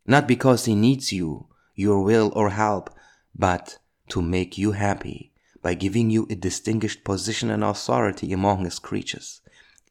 not 0.07 0.25
because 0.25 0.63
he 0.63 0.73
needs 0.73 1.11
you, 1.11 1.47
your 1.75 2.01
will 2.01 2.31
or 2.33 2.51
help, 2.51 2.89
but 3.35 3.79
to 4.07 4.21
make 4.21 4.57
you 4.57 4.71
happy 4.71 5.33
by 5.61 5.73
giving 5.73 6.09
you 6.09 6.25
a 6.29 6.35
distinguished 6.35 7.03
position 7.03 7.49
and 7.49 7.61
authority 7.61 8.31
among 8.31 8.63
his 8.63 8.79
creatures. 8.79 9.41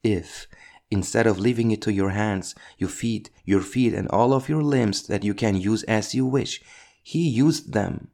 If, 0.02 0.47
instead 0.90 1.26
of 1.26 1.38
leaving 1.38 1.71
it 1.71 1.83
to 1.83 1.92
your 1.92 2.12
hands, 2.23 2.54
you 2.78 2.88
feed 2.88 3.28
your 3.45 3.61
feet 3.61 3.92
and 3.92 4.09
all 4.09 4.33
of 4.33 4.49
your 4.49 4.62
limbs 4.62 5.07
that 5.09 5.23
you 5.23 5.35
can 5.35 5.54
use 5.61 5.83
as 5.83 6.14
you 6.14 6.25
wish, 6.25 6.62
he 7.02 7.28
used 7.28 7.75
them 7.75 8.09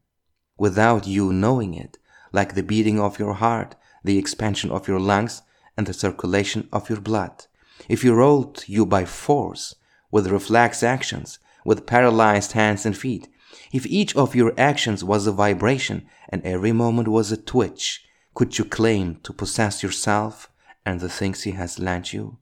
without 0.58 1.06
you 1.06 1.32
knowing 1.32 1.72
it, 1.74 1.98
like 2.32 2.56
the 2.56 2.64
beating 2.64 2.98
of 2.98 3.20
your 3.20 3.34
heart, 3.34 3.76
the 4.02 4.18
expansion 4.18 4.72
of 4.72 4.88
your 4.88 4.98
lungs, 4.98 5.42
and 5.76 5.86
the 5.86 5.92
circulation 5.92 6.68
of 6.72 6.88
your 6.88 7.00
blood. 7.00 7.46
If 7.88 8.02
he 8.02 8.08
rolled 8.08 8.64
you 8.66 8.86
by 8.86 9.04
force, 9.04 9.74
with 10.14 10.28
reflex 10.28 10.84
actions, 10.84 11.40
with 11.64 11.86
paralyzed 11.86 12.52
hands 12.52 12.86
and 12.86 12.96
feet. 12.96 13.26
If 13.72 13.84
each 13.86 14.14
of 14.14 14.36
your 14.36 14.54
actions 14.56 15.02
was 15.02 15.26
a 15.26 15.32
vibration 15.32 16.06
and 16.28 16.40
every 16.44 16.70
moment 16.70 17.08
was 17.08 17.32
a 17.32 17.36
twitch, 17.36 18.06
could 18.34 18.56
you 18.56 18.64
claim 18.64 19.18
to 19.24 19.32
possess 19.32 19.82
yourself 19.82 20.48
and 20.86 21.00
the 21.00 21.08
things 21.08 21.42
he 21.42 21.50
has 21.52 21.80
lent 21.80 22.12
you? 22.12 22.38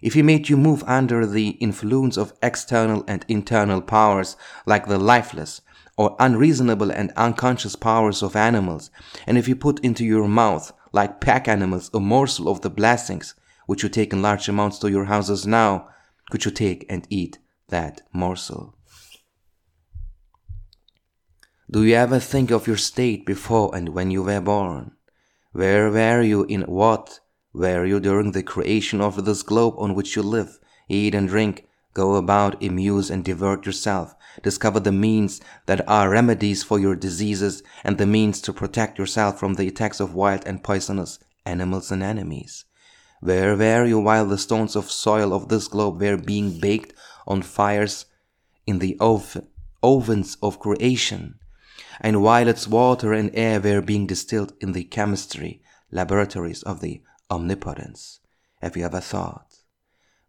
If 0.00 0.14
he 0.14 0.22
made 0.22 0.48
you 0.48 0.56
move 0.56 0.84
under 0.86 1.26
the 1.26 1.48
influence 1.58 2.16
of 2.16 2.32
external 2.42 3.04
and 3.08 3.24
internal 3.26 3.82
powers 3.82 4.36
like 4.64 4.86
the 4.86 4.98
lifeless 4.98 5.60
or 5.96 6.14
unreasonable 6.20 6.92
and 6.92 7.10
unconscious 7.16 7.74
powers 7.74 8.22
of 8.22 8.36
animals, 8.36 8.90
and 9.26 9.36
if 9.36 9.46
he 9.46 9.54
put 9.54 9.80
into 9.80 10.04
your 10.04 10.28
mouth, 10.28 10.72
like 10.92 11.20
pack 11.20 11.48
animals, 11.48 11.90
a 11.92 12.00
morsel 12.00 12.48
of 12.48 12.60
the 12.60 12.70
blessings 12.70 13.34
which 13.66 13.82
you 13.82 13.88
take 13.88 14.12
in 14.12 14.22
large 14.22 14.48
amounts 14.48 14.78
to 14.78 14.90
your 14.90 15.04
houses 15.04 15.46
now, 15.46 15.88
could 16.30 16.44
you 16.44 16.50
take 16.50 16.86
and 16.88 17.06
eat 17.10 17.38
that 17.68 18.00
morsel? 18.12 18.74
Do 21.70 21.84
you 21.84 21.96
ever 21.96 22.18
think 22.18 22.50
of 22.50 22.66
your 22.66 22.78
state 22.78 23.26
before 23.26 23.74
and 23.74 23.90
when 23.90 24.10
you 24.10 24.22
were 24.22 24.40
born? 24.40 24.92
Where 25.52 25.90
were 25.90 26.22
you 26.22 26.44
in 26.44 26.62
what 26.62 27.20
were 27.52 27.84
you 27.84 28.00
during 28.00 28.32
the 28.32 28.42
creation 28.42 29.02
of 29.02 29.24
this 29.26 29.42
globe 29.42 29.74
on 29.76 29.94
which 29.94 30.16
you 30.16 30.22
live, 30.22 30.58
eat 30.88 31.14
and 31.14 31.28
drink, 31.28 31.67
go 31.98 32.14
about, 32.14 32.62
amuse 32.62 33.10
and 33.10 33.24
divert 33.24 33.66
yourself, 33.66 34.14
discover 34.44 34.78
the 34.78 34.92
means 34.92 35.40
that 35.66 35.86
are 35.88 36.08
remedies 36.08 36.62
for 36.62 36.78
your 36.78 36.94
diseases 36.94 37.60
and 37.82 37.98
the 37.98 38.06
means 38.06 38.40
to 38.40 38.52
protect 38.52 39.00
yourself 39.00 39.40
from 39.40 39.54
the 39.54 39.66
attacks 39.66 39.98
of 39.98 40.14
wild 40.14 40.46
and 40.46 40.62
poisonous 40.62 41.18
animals 41.44 41.90
and 41.90 42.00
enemies? 42.00 42.64
Where 43.20 43.56
were 43.56 43.84
you 43.84 43.98
while 43.98 44.26
the 44.26 44.38
stones 44.38 44.76
of 44.76 44.92
soil 44.92 45.32
of 45.34 45.48
this 45.48 45.66
globe 45.66 46.00
were 46.00 46.16
being 46.16 46.60
baked 46.60 46.94
on 47.26 47.42
fires 47.42 48.06
in 48.64 48.78
the 48.78 48.96
ovens 49.82 50.36
of 50.40 50.60
creation, 50.60 51.40
and 52.00 52.22
while 52.22 52.46
its 52.46 52.68
water 52.68 53.12
and 53.12 53.32
air 53.34 53.58
were 53.60 53.82
being 53.82 54.06
distilled 54.06 54.52
in 54.60 54.70
the 54.70 54.84
chemistry 54.84 55.62
laboratories 55.90 56.62
of 56.62 56.80
the 56.80 57.02
omnipotence? 57.28 58.20
Have 58.62 58.76
you 58.76 58.84
ever 58.84 59.00
thought? 59.00 59.47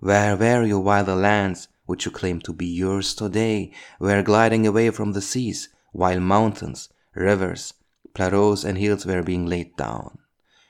Where 0.01 0.37
were 0.37 0.63
you 0.63 0.79
while 0.79 1.03
the 1.03 1.15
lands 1.15 1.67
which 1.85 2.05
you 2.05 2.11
claim 2.11 2.39
to 2.41 2.53
be 2.53 2.65
yours 2.65 3.13
today 3.13 3.73
were 3.99 4.23
gliding 4.23 4.65
away 4.65 4.91
from 4.91 5.11
the 5.11 5.21
seas, 5.21 5.67
while 5.91 6.21
mountains, 6.21 6.87
rivers, 7.15 7.73
plateaus, 8.13 8.63
and 8.63 8.77
hills 8.77 9.05
were 9.05 9.23
being 9.23 9.45
laid 9.45 9.75
down? 9.75 10.19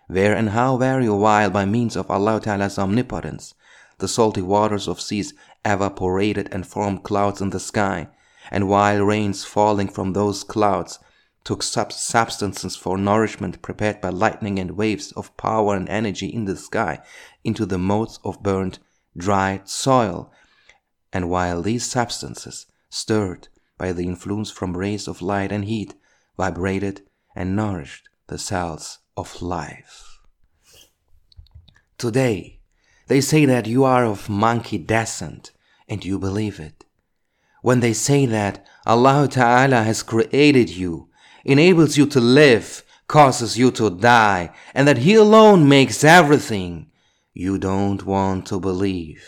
Where 0.08 0.36
and 0.36 0.50
how 0.50 0.78
were 0.78 1.00
you 1.00 1.14
while 1.16 1.52
by 1.52 1.66
means 1.66 1.96
of 1.96 2.10
Allah 2.10 2.42
Ta'ala's 2.42 2.80
omnipotence, 2.80 3.54
the 4.00 4.08
salty 4.08 4.42
waters 4.42 4.88
of 4.88 5.00
seas 5.00 5.36
evaporated 5.64 6.50
and 6.52 6.66
formed 6.66 7.04
clouds 7.04 7.40
in 7.40 7.52
the 7.52 7.60
sky, 7.60 8.08
and 8.50 8.68
while 8.68 9.04
rains 9.04 9.46
falling 9.46 9.90
from 9.90 10.14
those 10.14 10.44
clouds 10.44 10.98
took 11.44 11.62
sub- 11.62 11.92
substances 11.92 12.76
for 12.76 12.98
nourishment 12.98 13.62
prepared 13.62 14.02
by 14.02 14.10
lightning 14.10 14.58
and 14.58 14.72
waves 14.72 15.12
of 15.12 15.38
power 15.38 15.76
and 15.76 15.88
energy 15.88 16.28
in 16.28 16.46
the 16.46 16.58
sky 16.58 17.00
into 17.44 17.68
the 17.68 17.78
modes 17.78 18.20
of 18.24 18.42
burnt, 18.42 18.80
dried 19.20 19.70
soil, 19.70 20.32
and 21.14 21.30
while 21.30 21.62
these 21.62 21.86
substances, 21.86 22.66
stirred 22.90 23.48
by 23.78 23.92
the 23.92 24.04
influence 24.04 24.52
from 24.52 24.76
rays 24.76 25.08
of 25.08 25.22
light 25.22 25.52
and 25.52 25.66
heat, 25.66 25.94
vibrated 26.38 27.02
and 27.36 27.56
nourished 27.56 28.10
the 28.28 28.38
cells 28.38 29.00
of 29.16 29.42
life. 29.42 30.20
Today, 31.98 32.60
they 33.08 33.22
say 33.22 33.46
that 33.46 33.68
you 33.68 33.84
are 33.84 34.06
of 34.06 34.30
monkey 34.30 34.78
descent, 34.78 35.52
and 35.88 36.06
you 36.06 36.20
believe 36.20 36.60
it. 36.60 36.86
When 37.62 37.80
they 37.80 37.94
say 37.94 38.26
that 38.28 38.66
Allah 38.86 39.28
Ta'ala 39.30 39.84
has 39.84 40.04
created 40.04 40.70
you, 40.70 41.10
enables 41.44 41.98
you 41.98 42.06
to 42.08 42.22
live, 42.22 42.84
causes 43.08 43.58
you 43.58 43.72
to 43.72 43.90
die, 43.90 44.54
and 44.74 44.88
that 44.88 45.00
He 45.00 45.16
alone 45.16 45.68
makes 45.68 46.04
everything, 46.04 46.90
you 47.34 47.58
don't 47.58 48.06
want 48.06 48.48
to 48.48 48.60
believe. 48.60 49.24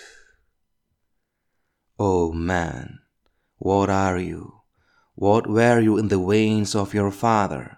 Oh 1.99 2.31
man, 2.31 2.99
what 3.57 3.89
are 3.89 4.17
you? 4.17 4.61
What 5.15 5.47
were 5.47 5.79
you 5.79 5.97
in 5.97 6.07
the 6.07 6.19
veins 6.19 6.73
of 6.75 6.93
your 6.93 7.11
father? 7.11 7.77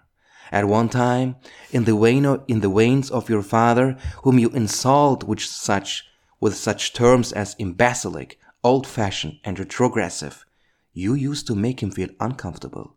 At 0.50 0.66
one 0.66 0.88
time, 0.88 1.36
in 1.72 1.84
the, 1.84 1.96
vein 1.96 2.24
of, 2.24 2.44
in 2.48 2.60
the 2.60 2.70
veins 2.70 3.10
of 3.10 3.28
your 3.28 3.42
father, 3.42 3.98
whom 4.22 4.38
you 4.38 4.50
insult 4.50 5.24
with 5.24 5.40
such, 5.40 6.04
with 6.40 6.54
such 6.54 6.92
terms 6.92 7.32
as 7.32 7.56
imbecilic, 7.58 8.38
old-fashioned, 8.62 9.40
and 9.44 9.58
retrogressive, 9.58 10.44
you 10.92 11.14
used 11.14 11.46
to 11.48 11.54
make 11.54 11.82
him 11.82 11.90
feel 11.90 12.10
uncomfortable. 12.20 12.96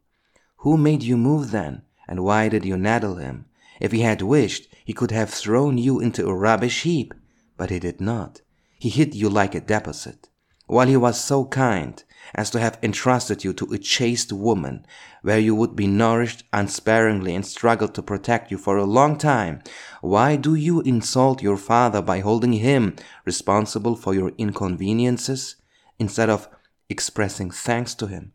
Who 0.58 0.78
made 0.78 1.04
you 1.04 1.18
move 1.18 1.52
then? 1.52 1.84
And 2.08 2.24
why 2.24 2.48
did 2.48 2.64
you 2.64 2.78
neddle 2.78 3.16
him? 3.16 3.46
If 3.80 3.92
he 3.92 4.02
had 4.02 4.22
wished, 4.22 4.68
he 4.86 4.94
could 4.94 5.12
have 5.12 5.30
thrown 5.30 5.78
you 5.78 6.00
into 6.00 6.28
a 6.28 6.36
rubbish 6.36 6.84
heap, 6.84 7.14
but 7.58 7.70
he 7.70 7.80
did 7.80 8.02
not. 8.02 8.42
He 8.80 8.90
hid 8.90 9.16
you 9.16 9.30
like 9.30 9.56
a 9.56 9.62
deposit. 9.62 10.30
While 10.68 10.88
he 10.88 10.98
was 10.98 11.20
so 11.20 11.46
kind 11.46 12.04
as 12.36 12.50
to 12.52 12.60
have 12.60 12.78
entrusted 12.84 13.44
you 13.44 13.54
to 13.54 13.74
a 13.74 13.78
chaste 13.78 14.34
woman, 14.34 14.86
where 15.22 15.40
you 15.40 15.56
would 15.56 15.76
be 15.76 15.88
nourished 15.88 16.44
unsparingly 16.52 17.34
and 17.34 17.46
struggled 17.46 17.96
to 17.96 18.02
protect 18.02 18.52
you 18.52 18.58
for 18.58 18.76
a 18.78 18.84
long 18.84 19.18
time, 19.18 19.62
why 20.02 20.36
do 20.36 20.54
you 20.54 20.82
insult 20.82 21.42
your 21.42 21.58
father 21.58 22.02
by 22.02 22.20
holding 22.20 22.54
him 22.54 22.96
responsible 23.26 23.96
for 23.96 24.14
your 24.14 24.34
inconveniences 24.38 25.56
instead 26.00 26.30
of 26.30 26.50
expressing 26.90 27.50
thanks 27.50 27.96
to 27.96 28.08
him 28.08 28.34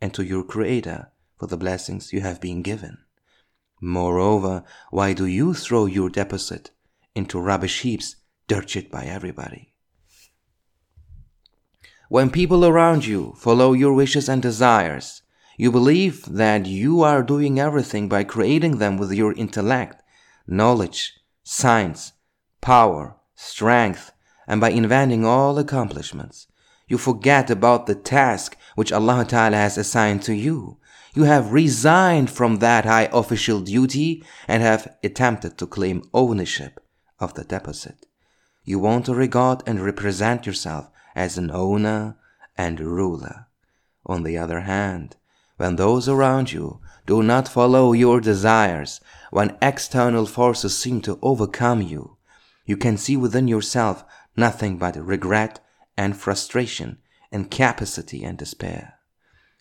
and 0.00 0.14
to 0.14 0.24
your 0.24 0.42
Creator 0.42 1.10
for 1.38 1.46
the 1.46 1.58
blessings 1.58 2.12
you 2.12 2.22
have 2.22 2.40
been 2.40 2.62
given? 2.62 2.98
Moreover, 3.80 4.64
why 4.90 5.12
do 5.12 5.26
you 5.26 5.54
throw 5.54 5.86
your 5.86 6.08
deposit 6.08 6.70
into 7.14 7.40
rubbish 7.40 7.82
heaps 7.82 8.16
dirted 8.48 8.90
by 8.90 9.04
everybody? 9.04 9.74
When 12.08 12.30
people 12.30 12.64
around 12.64 13.04
you 13.04 13.34
follow 13.36 13.72
your 13.72 13.92
wishes 13.92 14.28
and 14.28 14.40
desires, 14.40 15.22
you 15.58 15.72
believe 15.72 16.24
that 16.26 16.66
you 16.66 17.02
are 17.02 17.22
doing 17.22 17.58
everything 17.58 18.08
by 18.08 18.24
creating 18.24 18.78
them 18.78 18.96
with 18.96 19.12
your 19.12 19.32
intellect, 19.32 20.02
knowledge, 20.46 21.14
science, 21.42 22.12
power, 22.60 23.16
strength, 23.34 24.12
and 24.46 24.60
by 24.60 24.70
inventing 24.70 25.24
all 25.24 25.58
accomplishments. 25.58 26.46
You 26.88 26.98
forget 26.98 27.50
about 27.50 27.86
the 27.86 27.96
task 27.96 28.56
which 28.76 28.92
Allah 28.92 29.24
Ta'ala 29.26 29.56
has 29.56 29.76
assigned 29.76 30.22
to 30.22 30.34
you. 30.34 30.78
You 31.16 31.24
have 31.24 31.54
resigned 31.54 32.28
from 32.28 32.56
that 32.56 32.84
high 32.84 33.08
official 33.10 33.62
duty 33.62 34.22
and 34.46 34.62
have 34.62 34.94
attempted 35.02 35.56
to 35.56 35.66
claim 35.66 36.02
ownership 36.12 36.78
of 37.18 37.32
the 37.32 37.42
deposit. 37.42 38.04
You 38.66 38.78
want 38.80 39.06
to 39.06 39.14
regard 39.14 39.62
and 39.66 39.82
represent 39.82 40.44
yourself 40.44 40.90
as 41.14 41.38
an 41.38 41.50
owner 41.50 42.18
and 42.58 42.78
ruler. 42.78 43.46
On 44.04 44.24
the 44.24 44.36
other 44.36 44.60
hand, 44.60 45.16
when 45.56 45.76
those 45.76 46.06
around 46.06 46.52
you 46.52 46.80
do 47.06 47.22
not 47.22 47.48
follow 47.48 47.94
your 47.94 48.20
desires, 48.20 49.00
when 49.30 49.56
external 49.62 50.26
forces 50.26 50.78
seem 50.78 51.00
to 51.00 51.18
overcome 51.22 51.80
you, 51.80 52.18
you 52.66 52.76
can 52.76 52.98
see 52.98 53.16
within 53.16 53.48
yourself 53.48 54.04
nothing 54.36 54.76
but 54.76 54.96
regret 54.96 55.60
and 55.96 56.14
frustration, 56.14 56.98
incapacity 57.32 58.22
and 58.22 58.36
despair. 58.36 58.95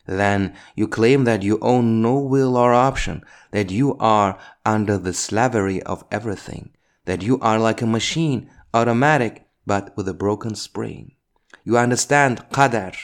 Then 0.05 0.55
you 0.75 0.87
claim 0.87 1.23
that 1.23 1.43
you 1.43 1.57
own 1.61 2.01
no 2.01 2.19
will 2.19 2.57
or 2.57 2.73
option, 2.73 3.23
that 3.51 3.71
you 3.71 3.97
are 3.97 4.37
under 4.65 4.97
the 4.97 5.13
slavery 5.13 5.81
of 5.83 6.03
everything, 6.11 6.71
that 7.05 7.23
you 7.23 7.39
are 7.39 7.59
like 7.59 7.81
a 7.81 7.87
machine, 7.87 8.49
automatic, 8.73 9.47
but 9.65 9.95
with 9.97 10.07
a 10.07 10.13
broken 10.13 10.55
spring. 10.55 11.13
You 11.63 11.77
understand 11.77 12.45
qadar 12.51 12.95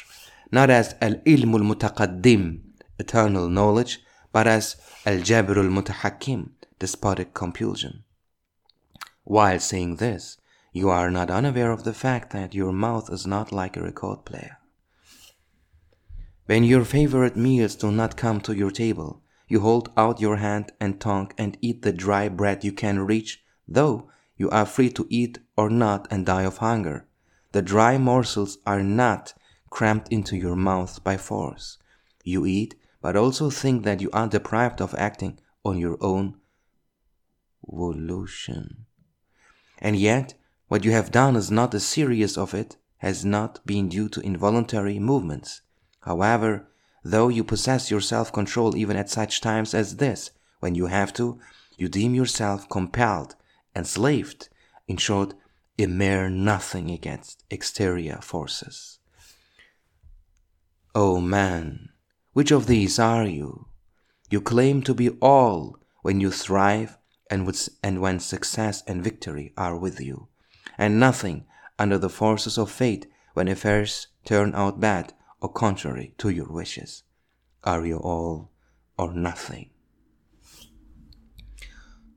not 0.52 0.70
as 0.70 0.96
al-ilm 1.02 1.54
al-mutaqaddim, 1.54 2.60
eternal 3.00 3.48
knowledge, 3.48 4.00
but 4.32 4.48
as 4.48 4.76
al-jabr 5.06 5.58
al-mutahakkim, 5.58 6.50
despotic 6.78 7.34
compulsion. 7.34 8.04
While 9.24 9.60
saying 9.60 9.96
this, 9.96 10.38
you 10.74 10.90
are 10.90 11.10
not 11.10 11.32
unaware 11.32 11.72
of 11.72 11.84
the 11.84 11.94
fact 11.94 12.34
that 12.34 12.54
your 12.54 12.74
mouth 12.74 13.10
is 13.12 13.26
not 13.26 13.52
like 13.52 13.78
a 13.78 13.82
record 13.82 14.26
player. 14.26 14.58
When 16.52 16.66
your 16.66 16.84
favorite 16.84 17.38
meals 17.38 17.76
do 17.76 17.94
not 17.94 18.18
come 18.18 18.42
to 18.42 18.54
your 18.54 18.72
table, 18.72 19.24
you 19.48 19.62
hold 19.62 19.90
out 19.96 20.20
your 20.20 20.36
hand 20.36 20.74
and 20.82 21.00
tongue 21.00 21.32
and 21.38 21.58
eat 21.62 21.82
the 21.82 21.94
dry 21.94 22.28
bread 22.28 22.66
you 22.66 22.74
can 22.74 23.00
reach, 23.00 23.42
though 23.70 24.10
you 24.36 24.50
are 24.50 24.66
free 24.66 24.90
to 24.90 25.08
eat 25.10 25.40
or 25.56 25.70
not 25.70 26.10
and 26.12 26.26
die 26.26 26.42
of 26.44 26.58
hunger. 26.58 27.08
The 27.54 27.62
dry 27.62 27.98
morsels 27.98 28.58
are 28.66 28.84
not 28.84 29.34
crammed 29.70 30.10
into 30.12 30.36
your 30.36 30.58
mouth 30.58 31.02
by 31.06 31.16
force. 31.16 31.78
You 32.26 32.46
eat, 32.46 32.76
but 33.02 33.16
also 33.16 33.50
think 33.50 33.86
that 33.86 34.02
you 34.02 34.10
are 34.12 34.28
deprived 34.28 34.82
of 34.82 34.94
acting 34.96 35.40
on 35.64 35.78
your 35.78 35.98
own 36.02 36.36
volition. 37.66 38.88
And 39.80 39.96
yet, 39.96 40.34
what 40.68 40.84
you 40.84 40.92
have 40.92 41.14
done 41.14 41.38
is 41.38 41.50
not 41.50 41.74
a 41.74 41.80
series 41.80 42.38
of 42.38 42.54
it, 42.54 42.76
has 42.98 43.24
not 43.24 43.66
been 43.66 43.88
due 43.88 44.10
to 44.10 44.20
involuntary 44.20 45.00
movements. 45.00 45.62
However, 46.02 46.68
though 47.04 47.30
you 47.30 47.44
possess 47.44 47.92
your 47.92 48.02
self 48.02 48.34
control 48.34 48.76
even 48.76 48.98
at 48.98 49.10
such 49.10 49.42
times 49.42 49.74
as 49.74 49.98
this, 49.98 50.32
when 50.60 50.76
you 50.76 50.88
have 50.88 51.14
to, 51.14 51.40
you 51.78 51.90
deem 51.90 52.16
yourself 52.16 52.68
compelled, 52.70 53.36
enslaved, 53.76 54.50
in 54.88 54.98
short, 54.98 55.34
a 55.78 55.86
mere 55.86 56.30
nothing 56.30 56.90
against 56.90 57.44
exterior 57.50 58.20
forces. 58.22 59.00
O 60.94 61.18
oh 61.18 61.22
man, 61.22 61.90
which 62.34 62.52
of 62.52 62.68
these 62.68 63.00
are 63.00 63.26
you? 63.26 63.68
You 64.30 64.42
claim 64.42 64.82
to 64.84 64.94
be 64.94 65.10
all 65.22 65.78
when 66.02 66.20
you 66.20 66.32
thrive 66.32 66.98
and, 67.30 67.46
with, 67.46 67.70
and 67.84 68.02
when 68.02 68.20
success 68.20 68.84
and 68.88 69.04
victory 69.04 69.54
are 69.56 69.78
with 69.78 70.02
you, 70.02 70.28
and 70.78 71.00
nothing 71.00 71.46
under 71.80 71.98
the 71.98 72.10
forces 72.10 72.58
of 72.58 72.72
fate 72.72 73.08
when 73.34 73.48
affairs 73.48 74.08
turn 74.26 74.54
out 74.56 74.80
bad 74.80 75.14
or 75.42 75.52
contrary 75.52 76.14
to 76.20 76.30
your 76.30 76.48
wishes. 76.48 77.04
Are 77.64 77.86
you 77.86 77.98
all 77.98 78.52
or 78.98 79.14
nothing? 79.14 79.70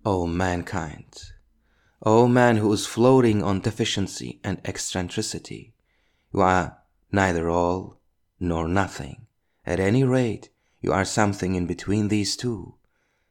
O 0.05 0.27
mankind, 0.27 1.33
O 2.03 2.29
man 2.29 2.59
who 2.59 2.71
is 2.73 2.87
floating 2.87 3.43
on 3.43 3.61
deficiency 3.61 4.39
and 4.45 4.61
eccentricity, 4.67 5.73
you 6.35 6.43
are 6.43 6.77
neither 7.11 7.49
all 7.49 7.99
nor 8.39 8.69
nothing. 8.69 9.27
At 9.65 9.81
any 9.81 10.05
rate, 10.05 10.51
you 10.83 10.93
are 10.93 11.07
something 11.07 11.55
in 11.55 11.67
between 11.67 12.09
these 12.09 12.37
two. 12.37 12.75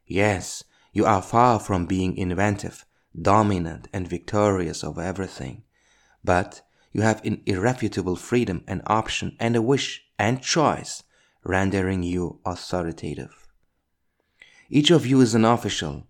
Yes, 0.08 0.64
you 0.92 1.06
are 1.06 1.22
far 1.22 1.60
from 1.60 1.86
being 1.86 2.18
inventive, 2.18 2.86
dominant, 3.20 3.88
and 3.94 4.08
victorious 4.08 4.84
over 4.84 5.02
everything, 5.02 5.64
but 6.24 6.62
you 6.94 7.02
have 7.02 7.26
an 7.26 7.42
irrefutable 7.46 8.16
freedom 8.16 8.64
and 8.68 8.82
option 8.86 9.36
and 9.40 9.56
a 9.56 9.62
wish 9.62 10.06
and 10.18 10.42
choice, 10.42 11.04
rendering 11.44 12.04
you 12.04 12.40
authoritative. 12.46 13.48
Each 14.70 14.92
of 14.92 15.06
you 15.06 15.20
is 15.20 15.36
an 15.36 15.44
official, 15.44 16.08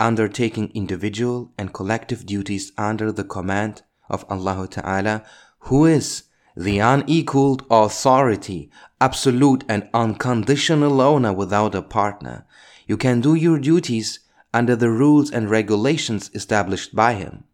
undertaking 0.00 0.70
individual 0.74 1.52
and 1.56 1.72
collective 1.72 2.26
duties 2.26 2.72
under 2.76 3.12
the 3.12 3.24
command 3.24 3.82
of 4.08 4.24
Allah 4.28 4.66
Ta'ala, 4.68 5.22
who 5.60 5.86
is 5.86 6.24
the 6.56 6.78
unequaled 6.78 7.64
authority, 7.70 8.70
absolute 9.00 9.64
and 9.68 9.88
unconditional 9.92 11.00
owner 11.00 11.32
without 11.32 11.74
a 11.74 11.82
partner. 11.82 12.46
You 12.86 12.96
can 12.96 13.20
do 13.20 13.34
your 13.34 13.58
duties 13.58 14.20
under 14.52 14.76
the 14.76 14.90
rules 14.90 15.30
and 15.30 15.50
regulations 15.50 16.30
established 16.34 16.94
by 16.94 17.14
Him, 17.14 17.44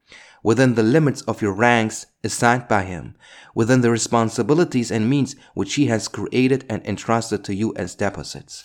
within 0.42 0.74
the 0.74 0.82
limits 0.82 1.22
of 1.22 1.42
your 1.42 1.52
ranks 1.52 2.06
assigned 2.24 2.68
by 2.68 2.84
Him, 2.84 3.14
within 3.54 3.80
the 3.80 3.90
responsibilities 3.90 4.90
and 4.90 5.08
means 5.08 5.36
which 5.54 5.74
He 5.74 5.86
has 5.86 6.08
created 6.08 6.64
and 6.68 6.84
entrusted 6.86 7.44
to 7.44 7.54
you 7.54 7.74
as 7.76 7.94
deposits. 7.94 8.64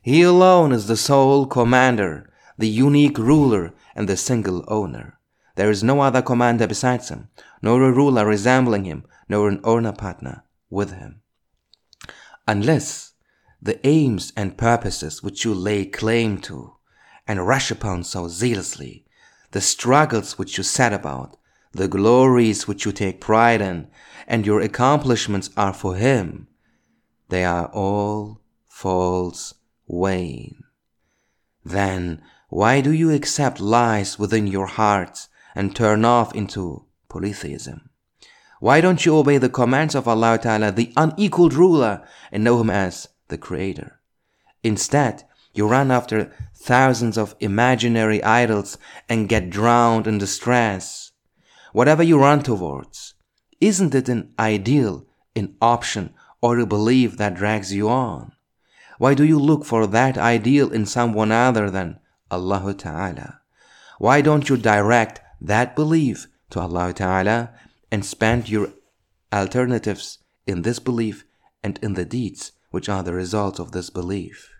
He 0.00 0.22
alone 0.22 0.72
is 0.72 0.86
the 0.86 0.96
sole 0.96 1.46
commander 1.46 2.28
the 2.58 2.68
unique 2.68 3.18
ruler 3.18 3.72
and 3.94 4.08
the 4.08 4.16
single 4.16 4.64
owner. 4.68 5.18
There 5.56 5.70
is 5.70 5.82
no 5.82 6.00
other 6.00 6.22
commander 6.22 6.66
besides 6.66 7.08
him, 7.08 7.28
nor 7.60 7.82
a 7.82 7.92
ruler 7.92 8.26
resembling 8.26 8.84
him, 8.84 9.04
nor 9.28 9.48
an 9.48 9.60
owner 9.64 9.92
partner 9.92 10.44
with 10.70 10.92
him. 10.92 11.22
Unless 12.46 13.12
the 13.60 13.84
aims 13.86 14.32
and 14.36 14.58
purposes 14.58 15.22
which 15.22 15.44
you 15.44 15.54
lay 15.54 15.84
claim 15.84 16.38
to 16.42 16.76
and 17.26 17.46
rush 17.46 17.70
upon 17.70 18.04
so 18.04 18.28
zealously, 18.28 19.01
the 19.52 19.60
struggles 19.60 20.38
which 20.38 20.58
you 20.58 20.64
set 20.64 20.92
about, 20.92 21.36
the 21.72 21.88
glories 21.88 22.66
which 22.66 22.84
you 22.84 22.92
take 22.92 23.20
pride 23.20 23.60
in, 23.60 23.88
and 24.26 24.44
your 24.44 24.60
accomplishments 24.60 25.50
are 25.56 25.72
for 25.72 25.94
him, 25.94 26.48
they 27.28 27.44
are 27.44 27.66
all 27.66 28.40
false 28.68 29.54
vain. 29.88 30.62
Then 31.64 32.20
why 32.48 32.82
do 32.82 32.92
you 32.92 33.10
accept 33.10 33.60
lies 33.60 34.18
within 34.18 34.46
your 34.46 34.66
hearts 34.66 35.28
and 35.54 35.74
turn 35.74 36.04
off 36.04 36.34
into 36.34 36.84
polytheism? 37.08 37.88
Why 38.60 38.80
don't 38.80 39.04
you 39.06 39.16
obey 39.16 39.38
the 39.38 39.48
commands 39.48 39.94
of 39.94 40.06
Allah 40.06 40.38
the 40.74 40.92
unequaled 40.96 41.54
ruler, 41.54 42.06
and 42.30 42.44
know 42.44 42.60
Him 42.60 42.70
as 42.70 43.08
the 43.28 43.38
Creator? 43.38 44.00
Instead, 44.62 45.24
you 45.54 45.66
run 45.66 45.90
after 45.90 46.32
thousands 46.54 47.18
of 47.18 47.34
imaginary 47.40 48.22
idols 48.22 48.78
and 49.08 49.28
get 49.28 49.50
drowned 49.50 50.06
in 50.06 50.18
distress. 50.18 51.12
Whatever 51.72 52.02
you 52.02 52.18
run 52.18 52.42
towards, 52.42 53.14
isn't 53.60 53.94
it 53.94 54.08
an 54.08 54.32
ideal, 54.38 55.06
an 55.34 55.54
option, 55.60 56.14
or 56.40 56.58
a 56.58 56.66
belief 56.66 57.16
that 57.16 57.34
drags 57.34 57.72
you 57.72 57.88
on? 57.88 58.32
Why 58.98 59.14
do 59.14 59.24
you 59.24 59.38
look 59.38 59.64
for 59.64 59.86
that 59.86 60.18
ideal 60.18 60.72
in 60.72 60.86
someone 60.86 61.32
other 61.32 61.70
than 61.70 61.98
Allah 62.30 62.74
Ta'ala? 62.74 63.40
Why 63.98 64.20
don't 64.20 64.48
you 64.48 64.56
direct 64.56 65.20
that 65.40 65.74
belief 65.74 66.26
to 66.50 66.60
Allah 66.60 66.92
Ta'ala 66.92 67.50
and 67.90 68.04
spend 68.04 68.48
your 68.48 68.72
alternatives 69.32 70.18
in 70.46 70.62
this 70.62 70.78
belief 70.78 71.24
and 71.62 71.78
in 71.82 71.94
the 71.94 72.04
deeds 72.04 72.52
which 72.70 72.88
are 72.88 73.02
the 73.02 73.14
result 73.14 73.58
of 73.58 73.72
this 73.72 73.90
belief. 73.90 74.51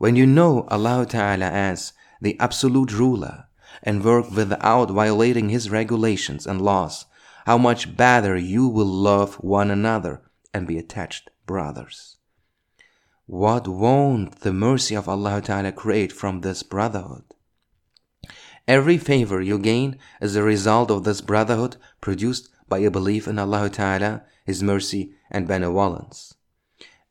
When 0.00 0.16
you 0.16 0.24
know 0.24 0.66
Allah 0.70 1.04
Ta'ala 1.04 1.44
as 1.44 1.92
the 2.22 2.34
absolute 2.40 2.90
ruler 2.90 3.44
and 3.82 4.02
work 4.02 4.30
without 4.30 4.90
violating 4.90 5.50
His 5.50 5.68
regulations 5.68 6.46
and 6.46 6.58
laws, 6.58 7.04
how 7.44 7.58
much 7.58 7.94
better 7.98 8.34
you 8.34 8.66
will 8.66 8.86
love 8.86 9.34
one 9.34 9.70
another 9.70 10.22
and 10.54 10.66
be 10.66 10.78
attached 10.78 11.28
brothers. 11.44 12.16
What 13.26 13.68
won't 13.68 14.40
the 14.40 14.54
mercy 14.54 14.94
of 14.94 15.06
Allah 15.06 15.42
Ta'ala 15.42 15.70
create 15.70 16.12
from 16.12 16.40
this 16.40 16.62
brotherhood? 16.62 17.34
Every 18.66 18.96
favor 18.96 19.42
you 19.42 19.58
gain 19.58 19.98
is 20.22 20.34
a 20.34 20.42
result 20.42 20.90
of 20.90 21.04
this 21.04 21.20
brotherhood 21.20 21.76
produced 22.00 22.48
by 22.70 22.78
a 22.78 22.90
belief 22.90 23.28
in 23.28 23.38
Allah 23.38 23.68
Ta'ala, 23.68 24.22
His 24.46 24.62
mercy 24.62 25.12
and 25.30 25.46
benevolence. 25.46 26.36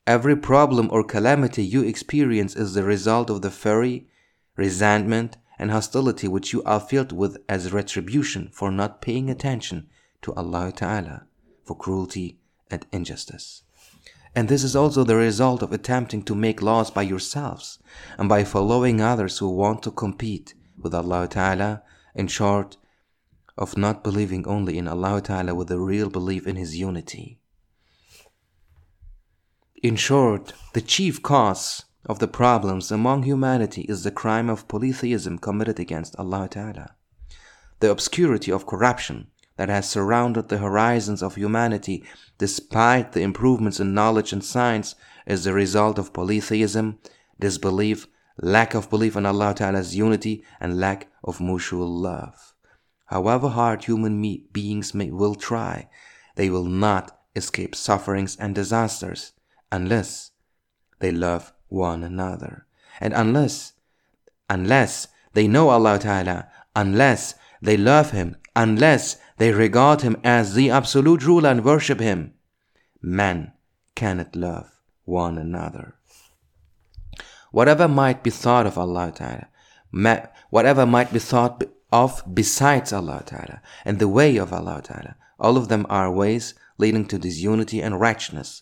Every 0.10 0.36
problem 0.36 0.90
or 0.92 1.04
calamity 1.04 1.64
you 1.64 1.84
experience 1.84 2.56
is 2.56 2.74
the 2.74 2.84
result 2.84 3.30
of 3.30 3.44
the 3.44 3.52
fury, 3.52 4.08
resentment, 4.56 5.38
and 5.60 5.70
hostility 5.70 6.28
which 6.28 6.52
you 6.52 6.64
are 6.64 6.80
filled 6.80 7.12
with 7.12 7.38
as 7.48 7.72
retribution 7.72 8.50
for 8.52 8.72
not 8.72 9.04
paying 9.04 9.30
attention 9.30 9.88
to 10.24 10.34
Allah 10.34 10.72
Ta'ala, 10.76 11.28
for 11.64 11.78
cruelty 11.78 12.40
and 12.72 12.88
injustice. 12.92 13.62
And 14.36 14.50
this 14.50 14.64
is 14.64 14.76
also 14.76 15.04
the 15.04 15.16
result 15.16 15.62
of 15.62 15.72
attempting 15.72 16.24
to 16.24 16.34
make 16.34 16.64
laws 16.64 16.90
by 16.90 17.04
yourselves 17.04 17.78
and 18.18 18.28
by 18.28 18.44
following 18.44 19.02
others 19.02 19.38
who 19.38 19.50
want 19.52 19.84
to 19.84 19.92
compete 19.92 20.56
with 20.76 20.96
Allah 20.96 21.28
Ta'ala, 21.28 21.84
in 22.16 22.26
short, 22.26 22.78
of 23.56 23.78
not 23.78 24.04
believing 24.04 24.48
only 24.48 24.80
in 24.80 24.88
Allah 24.88 25.22
Ta'ala 25.22 25.54
with 25.54 25.70
a 25.70 25.78
real 25.78 26.10
belief 26.10 26.48
in 26.48 26.56
His 26.56 26.76
unity. 26.76 27.38
In 29.82 29.96
short, 29.96 30.52
the 30.74 30.82
chief 30.82 31.24
cause 31.24 31.86
of 32.06 32.20
the 32.20 32.28
problems 32.28 32.92
among 32.92 33.24
humanity 33.24 33.84
is 33.84 34.04
the 34.04 34.12
crime 34.12 34.50
of 34.50 34.68
polytheism 34.68 35.38
committed 35.38 35.80
against 35.80 36.18
Allah 36.20 36.50
Ta'ala. 36.52 36.96
The 37.80 37.90
obscurity 37.90 38.52
of 38.52 38.66
corruption 38.66 39.28
that 39.56 39.70
has 39.70 39.90
surrounded 39.90 40.50
the 40.50 40.58
horizons 40.58 41.24
of 41.24 41.36
humanity 41.36 42.04
despite 42.38 43.14
the 43.14 43.22
improvements 43.22 43.80
in 43.80 43.94
knowledge 43.94 44.34
and 44.34 44.44
science 44.44 44.96
is 45.26 45.46
the 45.46 45.54
result 45.54 45.98
of 45.98 46.12
polytheism, 46.12 47.00
disbelief, 47.40 48.06
lack 48.42 48.74
of 48.74 48.90
belief 48.90 49.16
in 49.16 49.26
Allah 49.26 49.54
Ta'ala's 49.56 49.96
unity, 49.96 50.44
and 50.60 50.78
lack 50.78 51.08
of 51.24 51.40
mutual 51.40 51.88
love. 51.88 52.54
However 53.06 53.48
hard 53.48 53.86
human 53.86 54.22
beings 54.52 54.94
may 54.94 55.10
will 55.10 55.36
try, 55.36 55.88
they 56.36 56.50
will 56.50 56.66
not 56.66 57.18
escape 57.34 57.76
sufferings 57.76 58.36
and 58.36 58.54
disasters 58.54 59.32
unless 59.72 60.32
they 61.00 61.12
love 61.12 61.54
one 61.68 62.04
another. 62.04 62.66
And 63.00 63.14
unless, 63.14 63.74
unless 64.50 65.08
they 65.34 65.48
know 65.48 65.70
Allah 65.70 66.00
Ta'ala, 66.00 66.50
unless 66.76 67.36
they 67.62 67.78
love 67.78 68.12
Him, 68.12 68.36
unless 68.56 69.18
they 69.38 69.52
regard 69.52 70.02
Him 70.02 70.18
as 70.24 70.54
the 70.54 70.70
absolute 70.70 71.26
ruler 71.26 71.50
and 71.50 71.64
worship 71.64 72.00
Him, 72.00 72.34
men 73.02 73.54
cannot 73.96 74.36
love 74.36 74.72
one 75.06 75.38
another 75.38 76.00
whatever 77.52 77.88
might 77.88 78.24
be 78.24 78.30
thought 78.30 78.68
of 78.68 78.78
Allah 78.78 79.12
Ta'ala, 79.14 80.30
whatever 80.50 80.86
might 80.86 81.12
be 81.12 81.20
thought 81.20 81.64
of 81.92 82.24
besides 82.34 82.94
Allah 82.94 83.24
Ta'ala, 83.26 83.62
and 83.86 84.00
the 84.00 84.08
way 84.08 84.38
of 84.38 84.54
Allah 84.54 84.82
Ta'ala, 84.84 85.16
all 85.40 85.58
of 85.58 85.68
them 85.68 85.86
are 85.90 86.12
ways 86.12 86.54
leading 86.78 87.06
to 87.08 87.18
disunity 87.18 87.82
and 87.82 88.00
righteousness. 88.00 88.62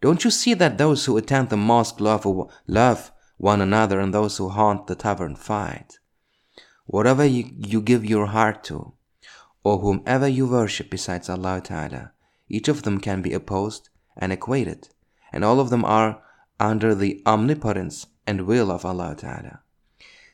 Don't 0.00 0.24
you 0.24 0.30
see 0.30 0.54
that 0.54 0.78
those 0.78 1.04
who 1.04 1.16
attend 1.16 1.50
the 1.50 1.56
mosque 1.56 2.00
love, 2.00 2.26
love 2.66 3.12
one 3.36 3.60
another 3.60 4.00
and 4.00 4.14
those 4.14 4.38
who 4.38 4.48
haunt 4.48 4.86
the 4.86 4.94
tavern 4.94 5.36
fight? 5.36 5.98
Whatever 6.86 7.24
you, 7.24 7.50
you 7.56 7.80
give 7.82 8.04
your 8.04 8.26
heart 8.26 8.64
to, 8.64 8.94
or 9.62 9.78
whomever 9.78 10.26
you 10.26 10.48
worship 10.48 10.90
besides 10.90 11.28
Allah 11.28 11.60
Ta'ala, 11.62 12.12
each 12.48 12.68
of 12.68 12.82
them 12.82 12.98
can 12.98 13.22
be 13.22 13.32
opposed 13.32 13.90
and 14.16 14.32
equated, 14.32 14.88
and 15.32 15.44
all 15.44 15.60
of 15.60 15.70
them 15.70 15.84
are 15.84 16.22
under 16.58 16.94
the 16.94 17.22
omnipotence 17.26 18.06
and 18.26 18.46
will 18.46 18.70
of 18.70 18.84
Allah 18.84 19.14
Ta'ala. 19.16 19.60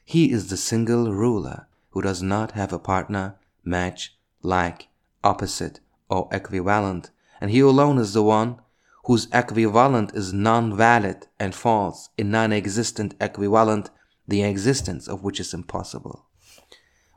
He 0.05 0.31
is 0.31 0.49
the 0.49 0.57
single 0.57 1.13
ruler 1.13 1.67
who 1.91 2.03
does 2.03 2.23
not 2.23 2.53
have 2.53 2.73
a 2.73 2.79
partner, 2.79 3.37
match, 3.65 4.17
like, 4.43 4.89
opposite, 5.25 5.81
or 6.09 6.29
equivalent, 6.31 7.11
and 7.41 7.51
he 7.51 7.61
alone 7.61 7.99
is 7.99 8.13
the 8.13 8.23
one 8.23 8.61
whose 9.06 9.28
equivalent 9.34 10.12
is 10.14 10.32
non-valid 10.32 11.28
and 11.40 11.56
false, 11.56 12.10
a 12.18 12.24
non-existent 12.24 13.16
equivalent, 13.20 13.90
the 14.28 14.44
existence 14.44 15.08
of 15.08 15.24
which 15.24 15.40
is 15.40 15.54
impossible. 15.54 16.28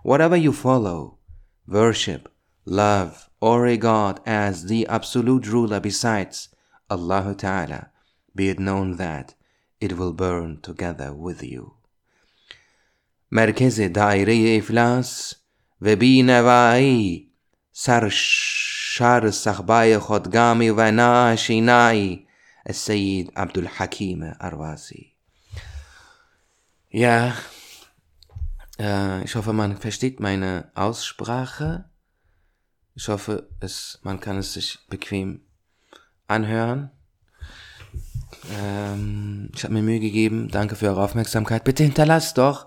Whatever 0.03 0.37
you 0.37 0.53
follow, 0.53 1.19
worship, 1.67 2.33
love, 2.65 3.29
or 3.41 3.63
regard 3.63 4.21
as 4.25 4.67
the 4.67 4.87
absolute 4.87 5.47
ruler 5.47 5.81
besides 5.81 6.49
Allah 6.91 7.35
Ta'ala, 7.37 7.91
be 8.35 8.49
it 8.49 8.59
known 8.59 8.97
that 8.97 9.35
it 9.81 9.99
will 9.99 10.13
burn 10.13 10.61
together 10.63 11.13
with 11.13 11.43
you. 11.43 11.75
مرکز 13.33 13.81
دایره 13.81 14.59
افلاس 14.59 15.35
و 15.81 15.97
بینوایی 15.97 17.33
سر 17.73 18.09
شر 18.99 19.31
سخبای 19.31 19.99
خودگامی 19.99 20.71
و 20.71 20.91
ناشینایی 20.91 22.27
السيد 22.67 23.33
عبد 23.37 23.59
الحكيم 23.59 24.35
أرواzi. 24.41 25.15
Ja, 26.91 27.35
äh, 28.79 29.25
ich 29.25 29.35
hoffe, 29.37 29.53
man 29.53 29.77
versteht 29.77 30.21
meine 30.21 30.71
Aussprache. 30.75 31.85
Ich 32.95 33.09
hoffe, 33.09 33.49
es, 33.61 34.01
man 34.03 34.19
kann 34.21 34.39
es 34.39 34.55
sich 34.55 34.79
bequem 34.89 35.41
anhören. 36.27 36.91
Ähm, 38.59 39.51
ich 39.55 39.63
habe 39.63 39.75
mir 39.75 39.83
Mühe 39.83 40.01
gegeben. 40.01 40.49
Danke 40.49 40.75
für 40.77 40.89
eure 40.89 41.03
Aufmerksamkeit. 41.03 41.63
Bitte 41.65 41.85
hinterlasst 41.85 42.39
doch 42.39 42.67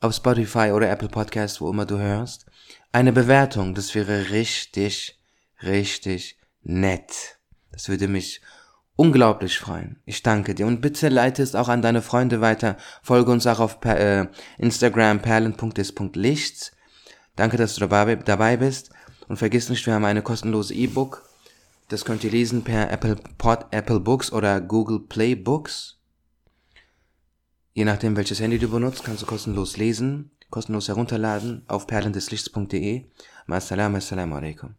auf 0.00 0.14
Spotify 0.14 0.70
oder 0.72 0.88
Apple 0.90 1.08
Podcast, 1.08 1.60
wo 1.60 1.70
immer 1.70 1.86
du 1.86 1.98
hörst, 1.98 2.46
eine 2.92 3.12
Bewertung. 3.12 3.74
Das 3.74 3.94
wäre 3.94 4.30
richtig, 4.30 5.15
richtig 5.63 6.37
nett. 6.63 7.39
Das 7.71 7.89
würde 7.89 8.07
mich 8.07 8.41
unglaublich 8.95 9.59
freuen. 9.59 10.01
Ich 10.05 10.23
danke 10.23 10.55
dir. 10.55 10.67
Und 10.67 10.81
bitte 10.81 11.09
leite 11.09 11.43
es 11.43 11.55
auch 11.55 11.69
an 11.69 11.81
deine 11.81 12.01
Freunde 12.01 12.41
weiter. 12.41 12.77
Folge 13.01 13.31
uns 13.31 13.45
auch 13.47 13.59
auf 13.59 13.83
äh, 13.85 14.27
Instagram 14.57 15.21
perlen.is.lichts. 15.21 16.71
Danke, 17.35 17.57
dass 17.57 17.75
du 17.75 17.81
dabei, 17.81 18.15
dabei 18.15 18.57
bist. 18.57 18.89
Und 19.27 19.37
vergiss 19.37 19.69
nicht, 19.69 19.85
wir 19.85 19.93
haben 19.93 20.05
eine 20.05 20.21
kostenlose 20.21 20.73
E-Book 20.73 21.27
das 21.89 22.03
könnt 22.03 22.23
ihr 22.25 22.31
lesen 22.31 22.63
per 22.63 22.91
Apple 22.91 23.15
Pod, 23.37 23.67
Apple 23.71 24.01
Books 24.01 24.31
oder 24.33 24.59
Google 24.59 24.99
Play 24.99 25.35
Books. 25.35 25.97
Je 27.73 27.85
nachdem, 27.85 28.17
welches 28.17 28.41
Handy 28.41 28.59
du 28.59 28.67
benutzt, 28.67 29.05
kannst 29.05 29.21
du 29.21 29.25
kostenlos 29.25 29.77
lesen, 29.77 30.31
kostenlos 30.49 30.89
herunterladen 30.89 31.63
auf 31.67 31.87
perlendeslichts.de. 31.87 33.05
Assalamu 33.47 34.35
alaikum. 34.35 34.75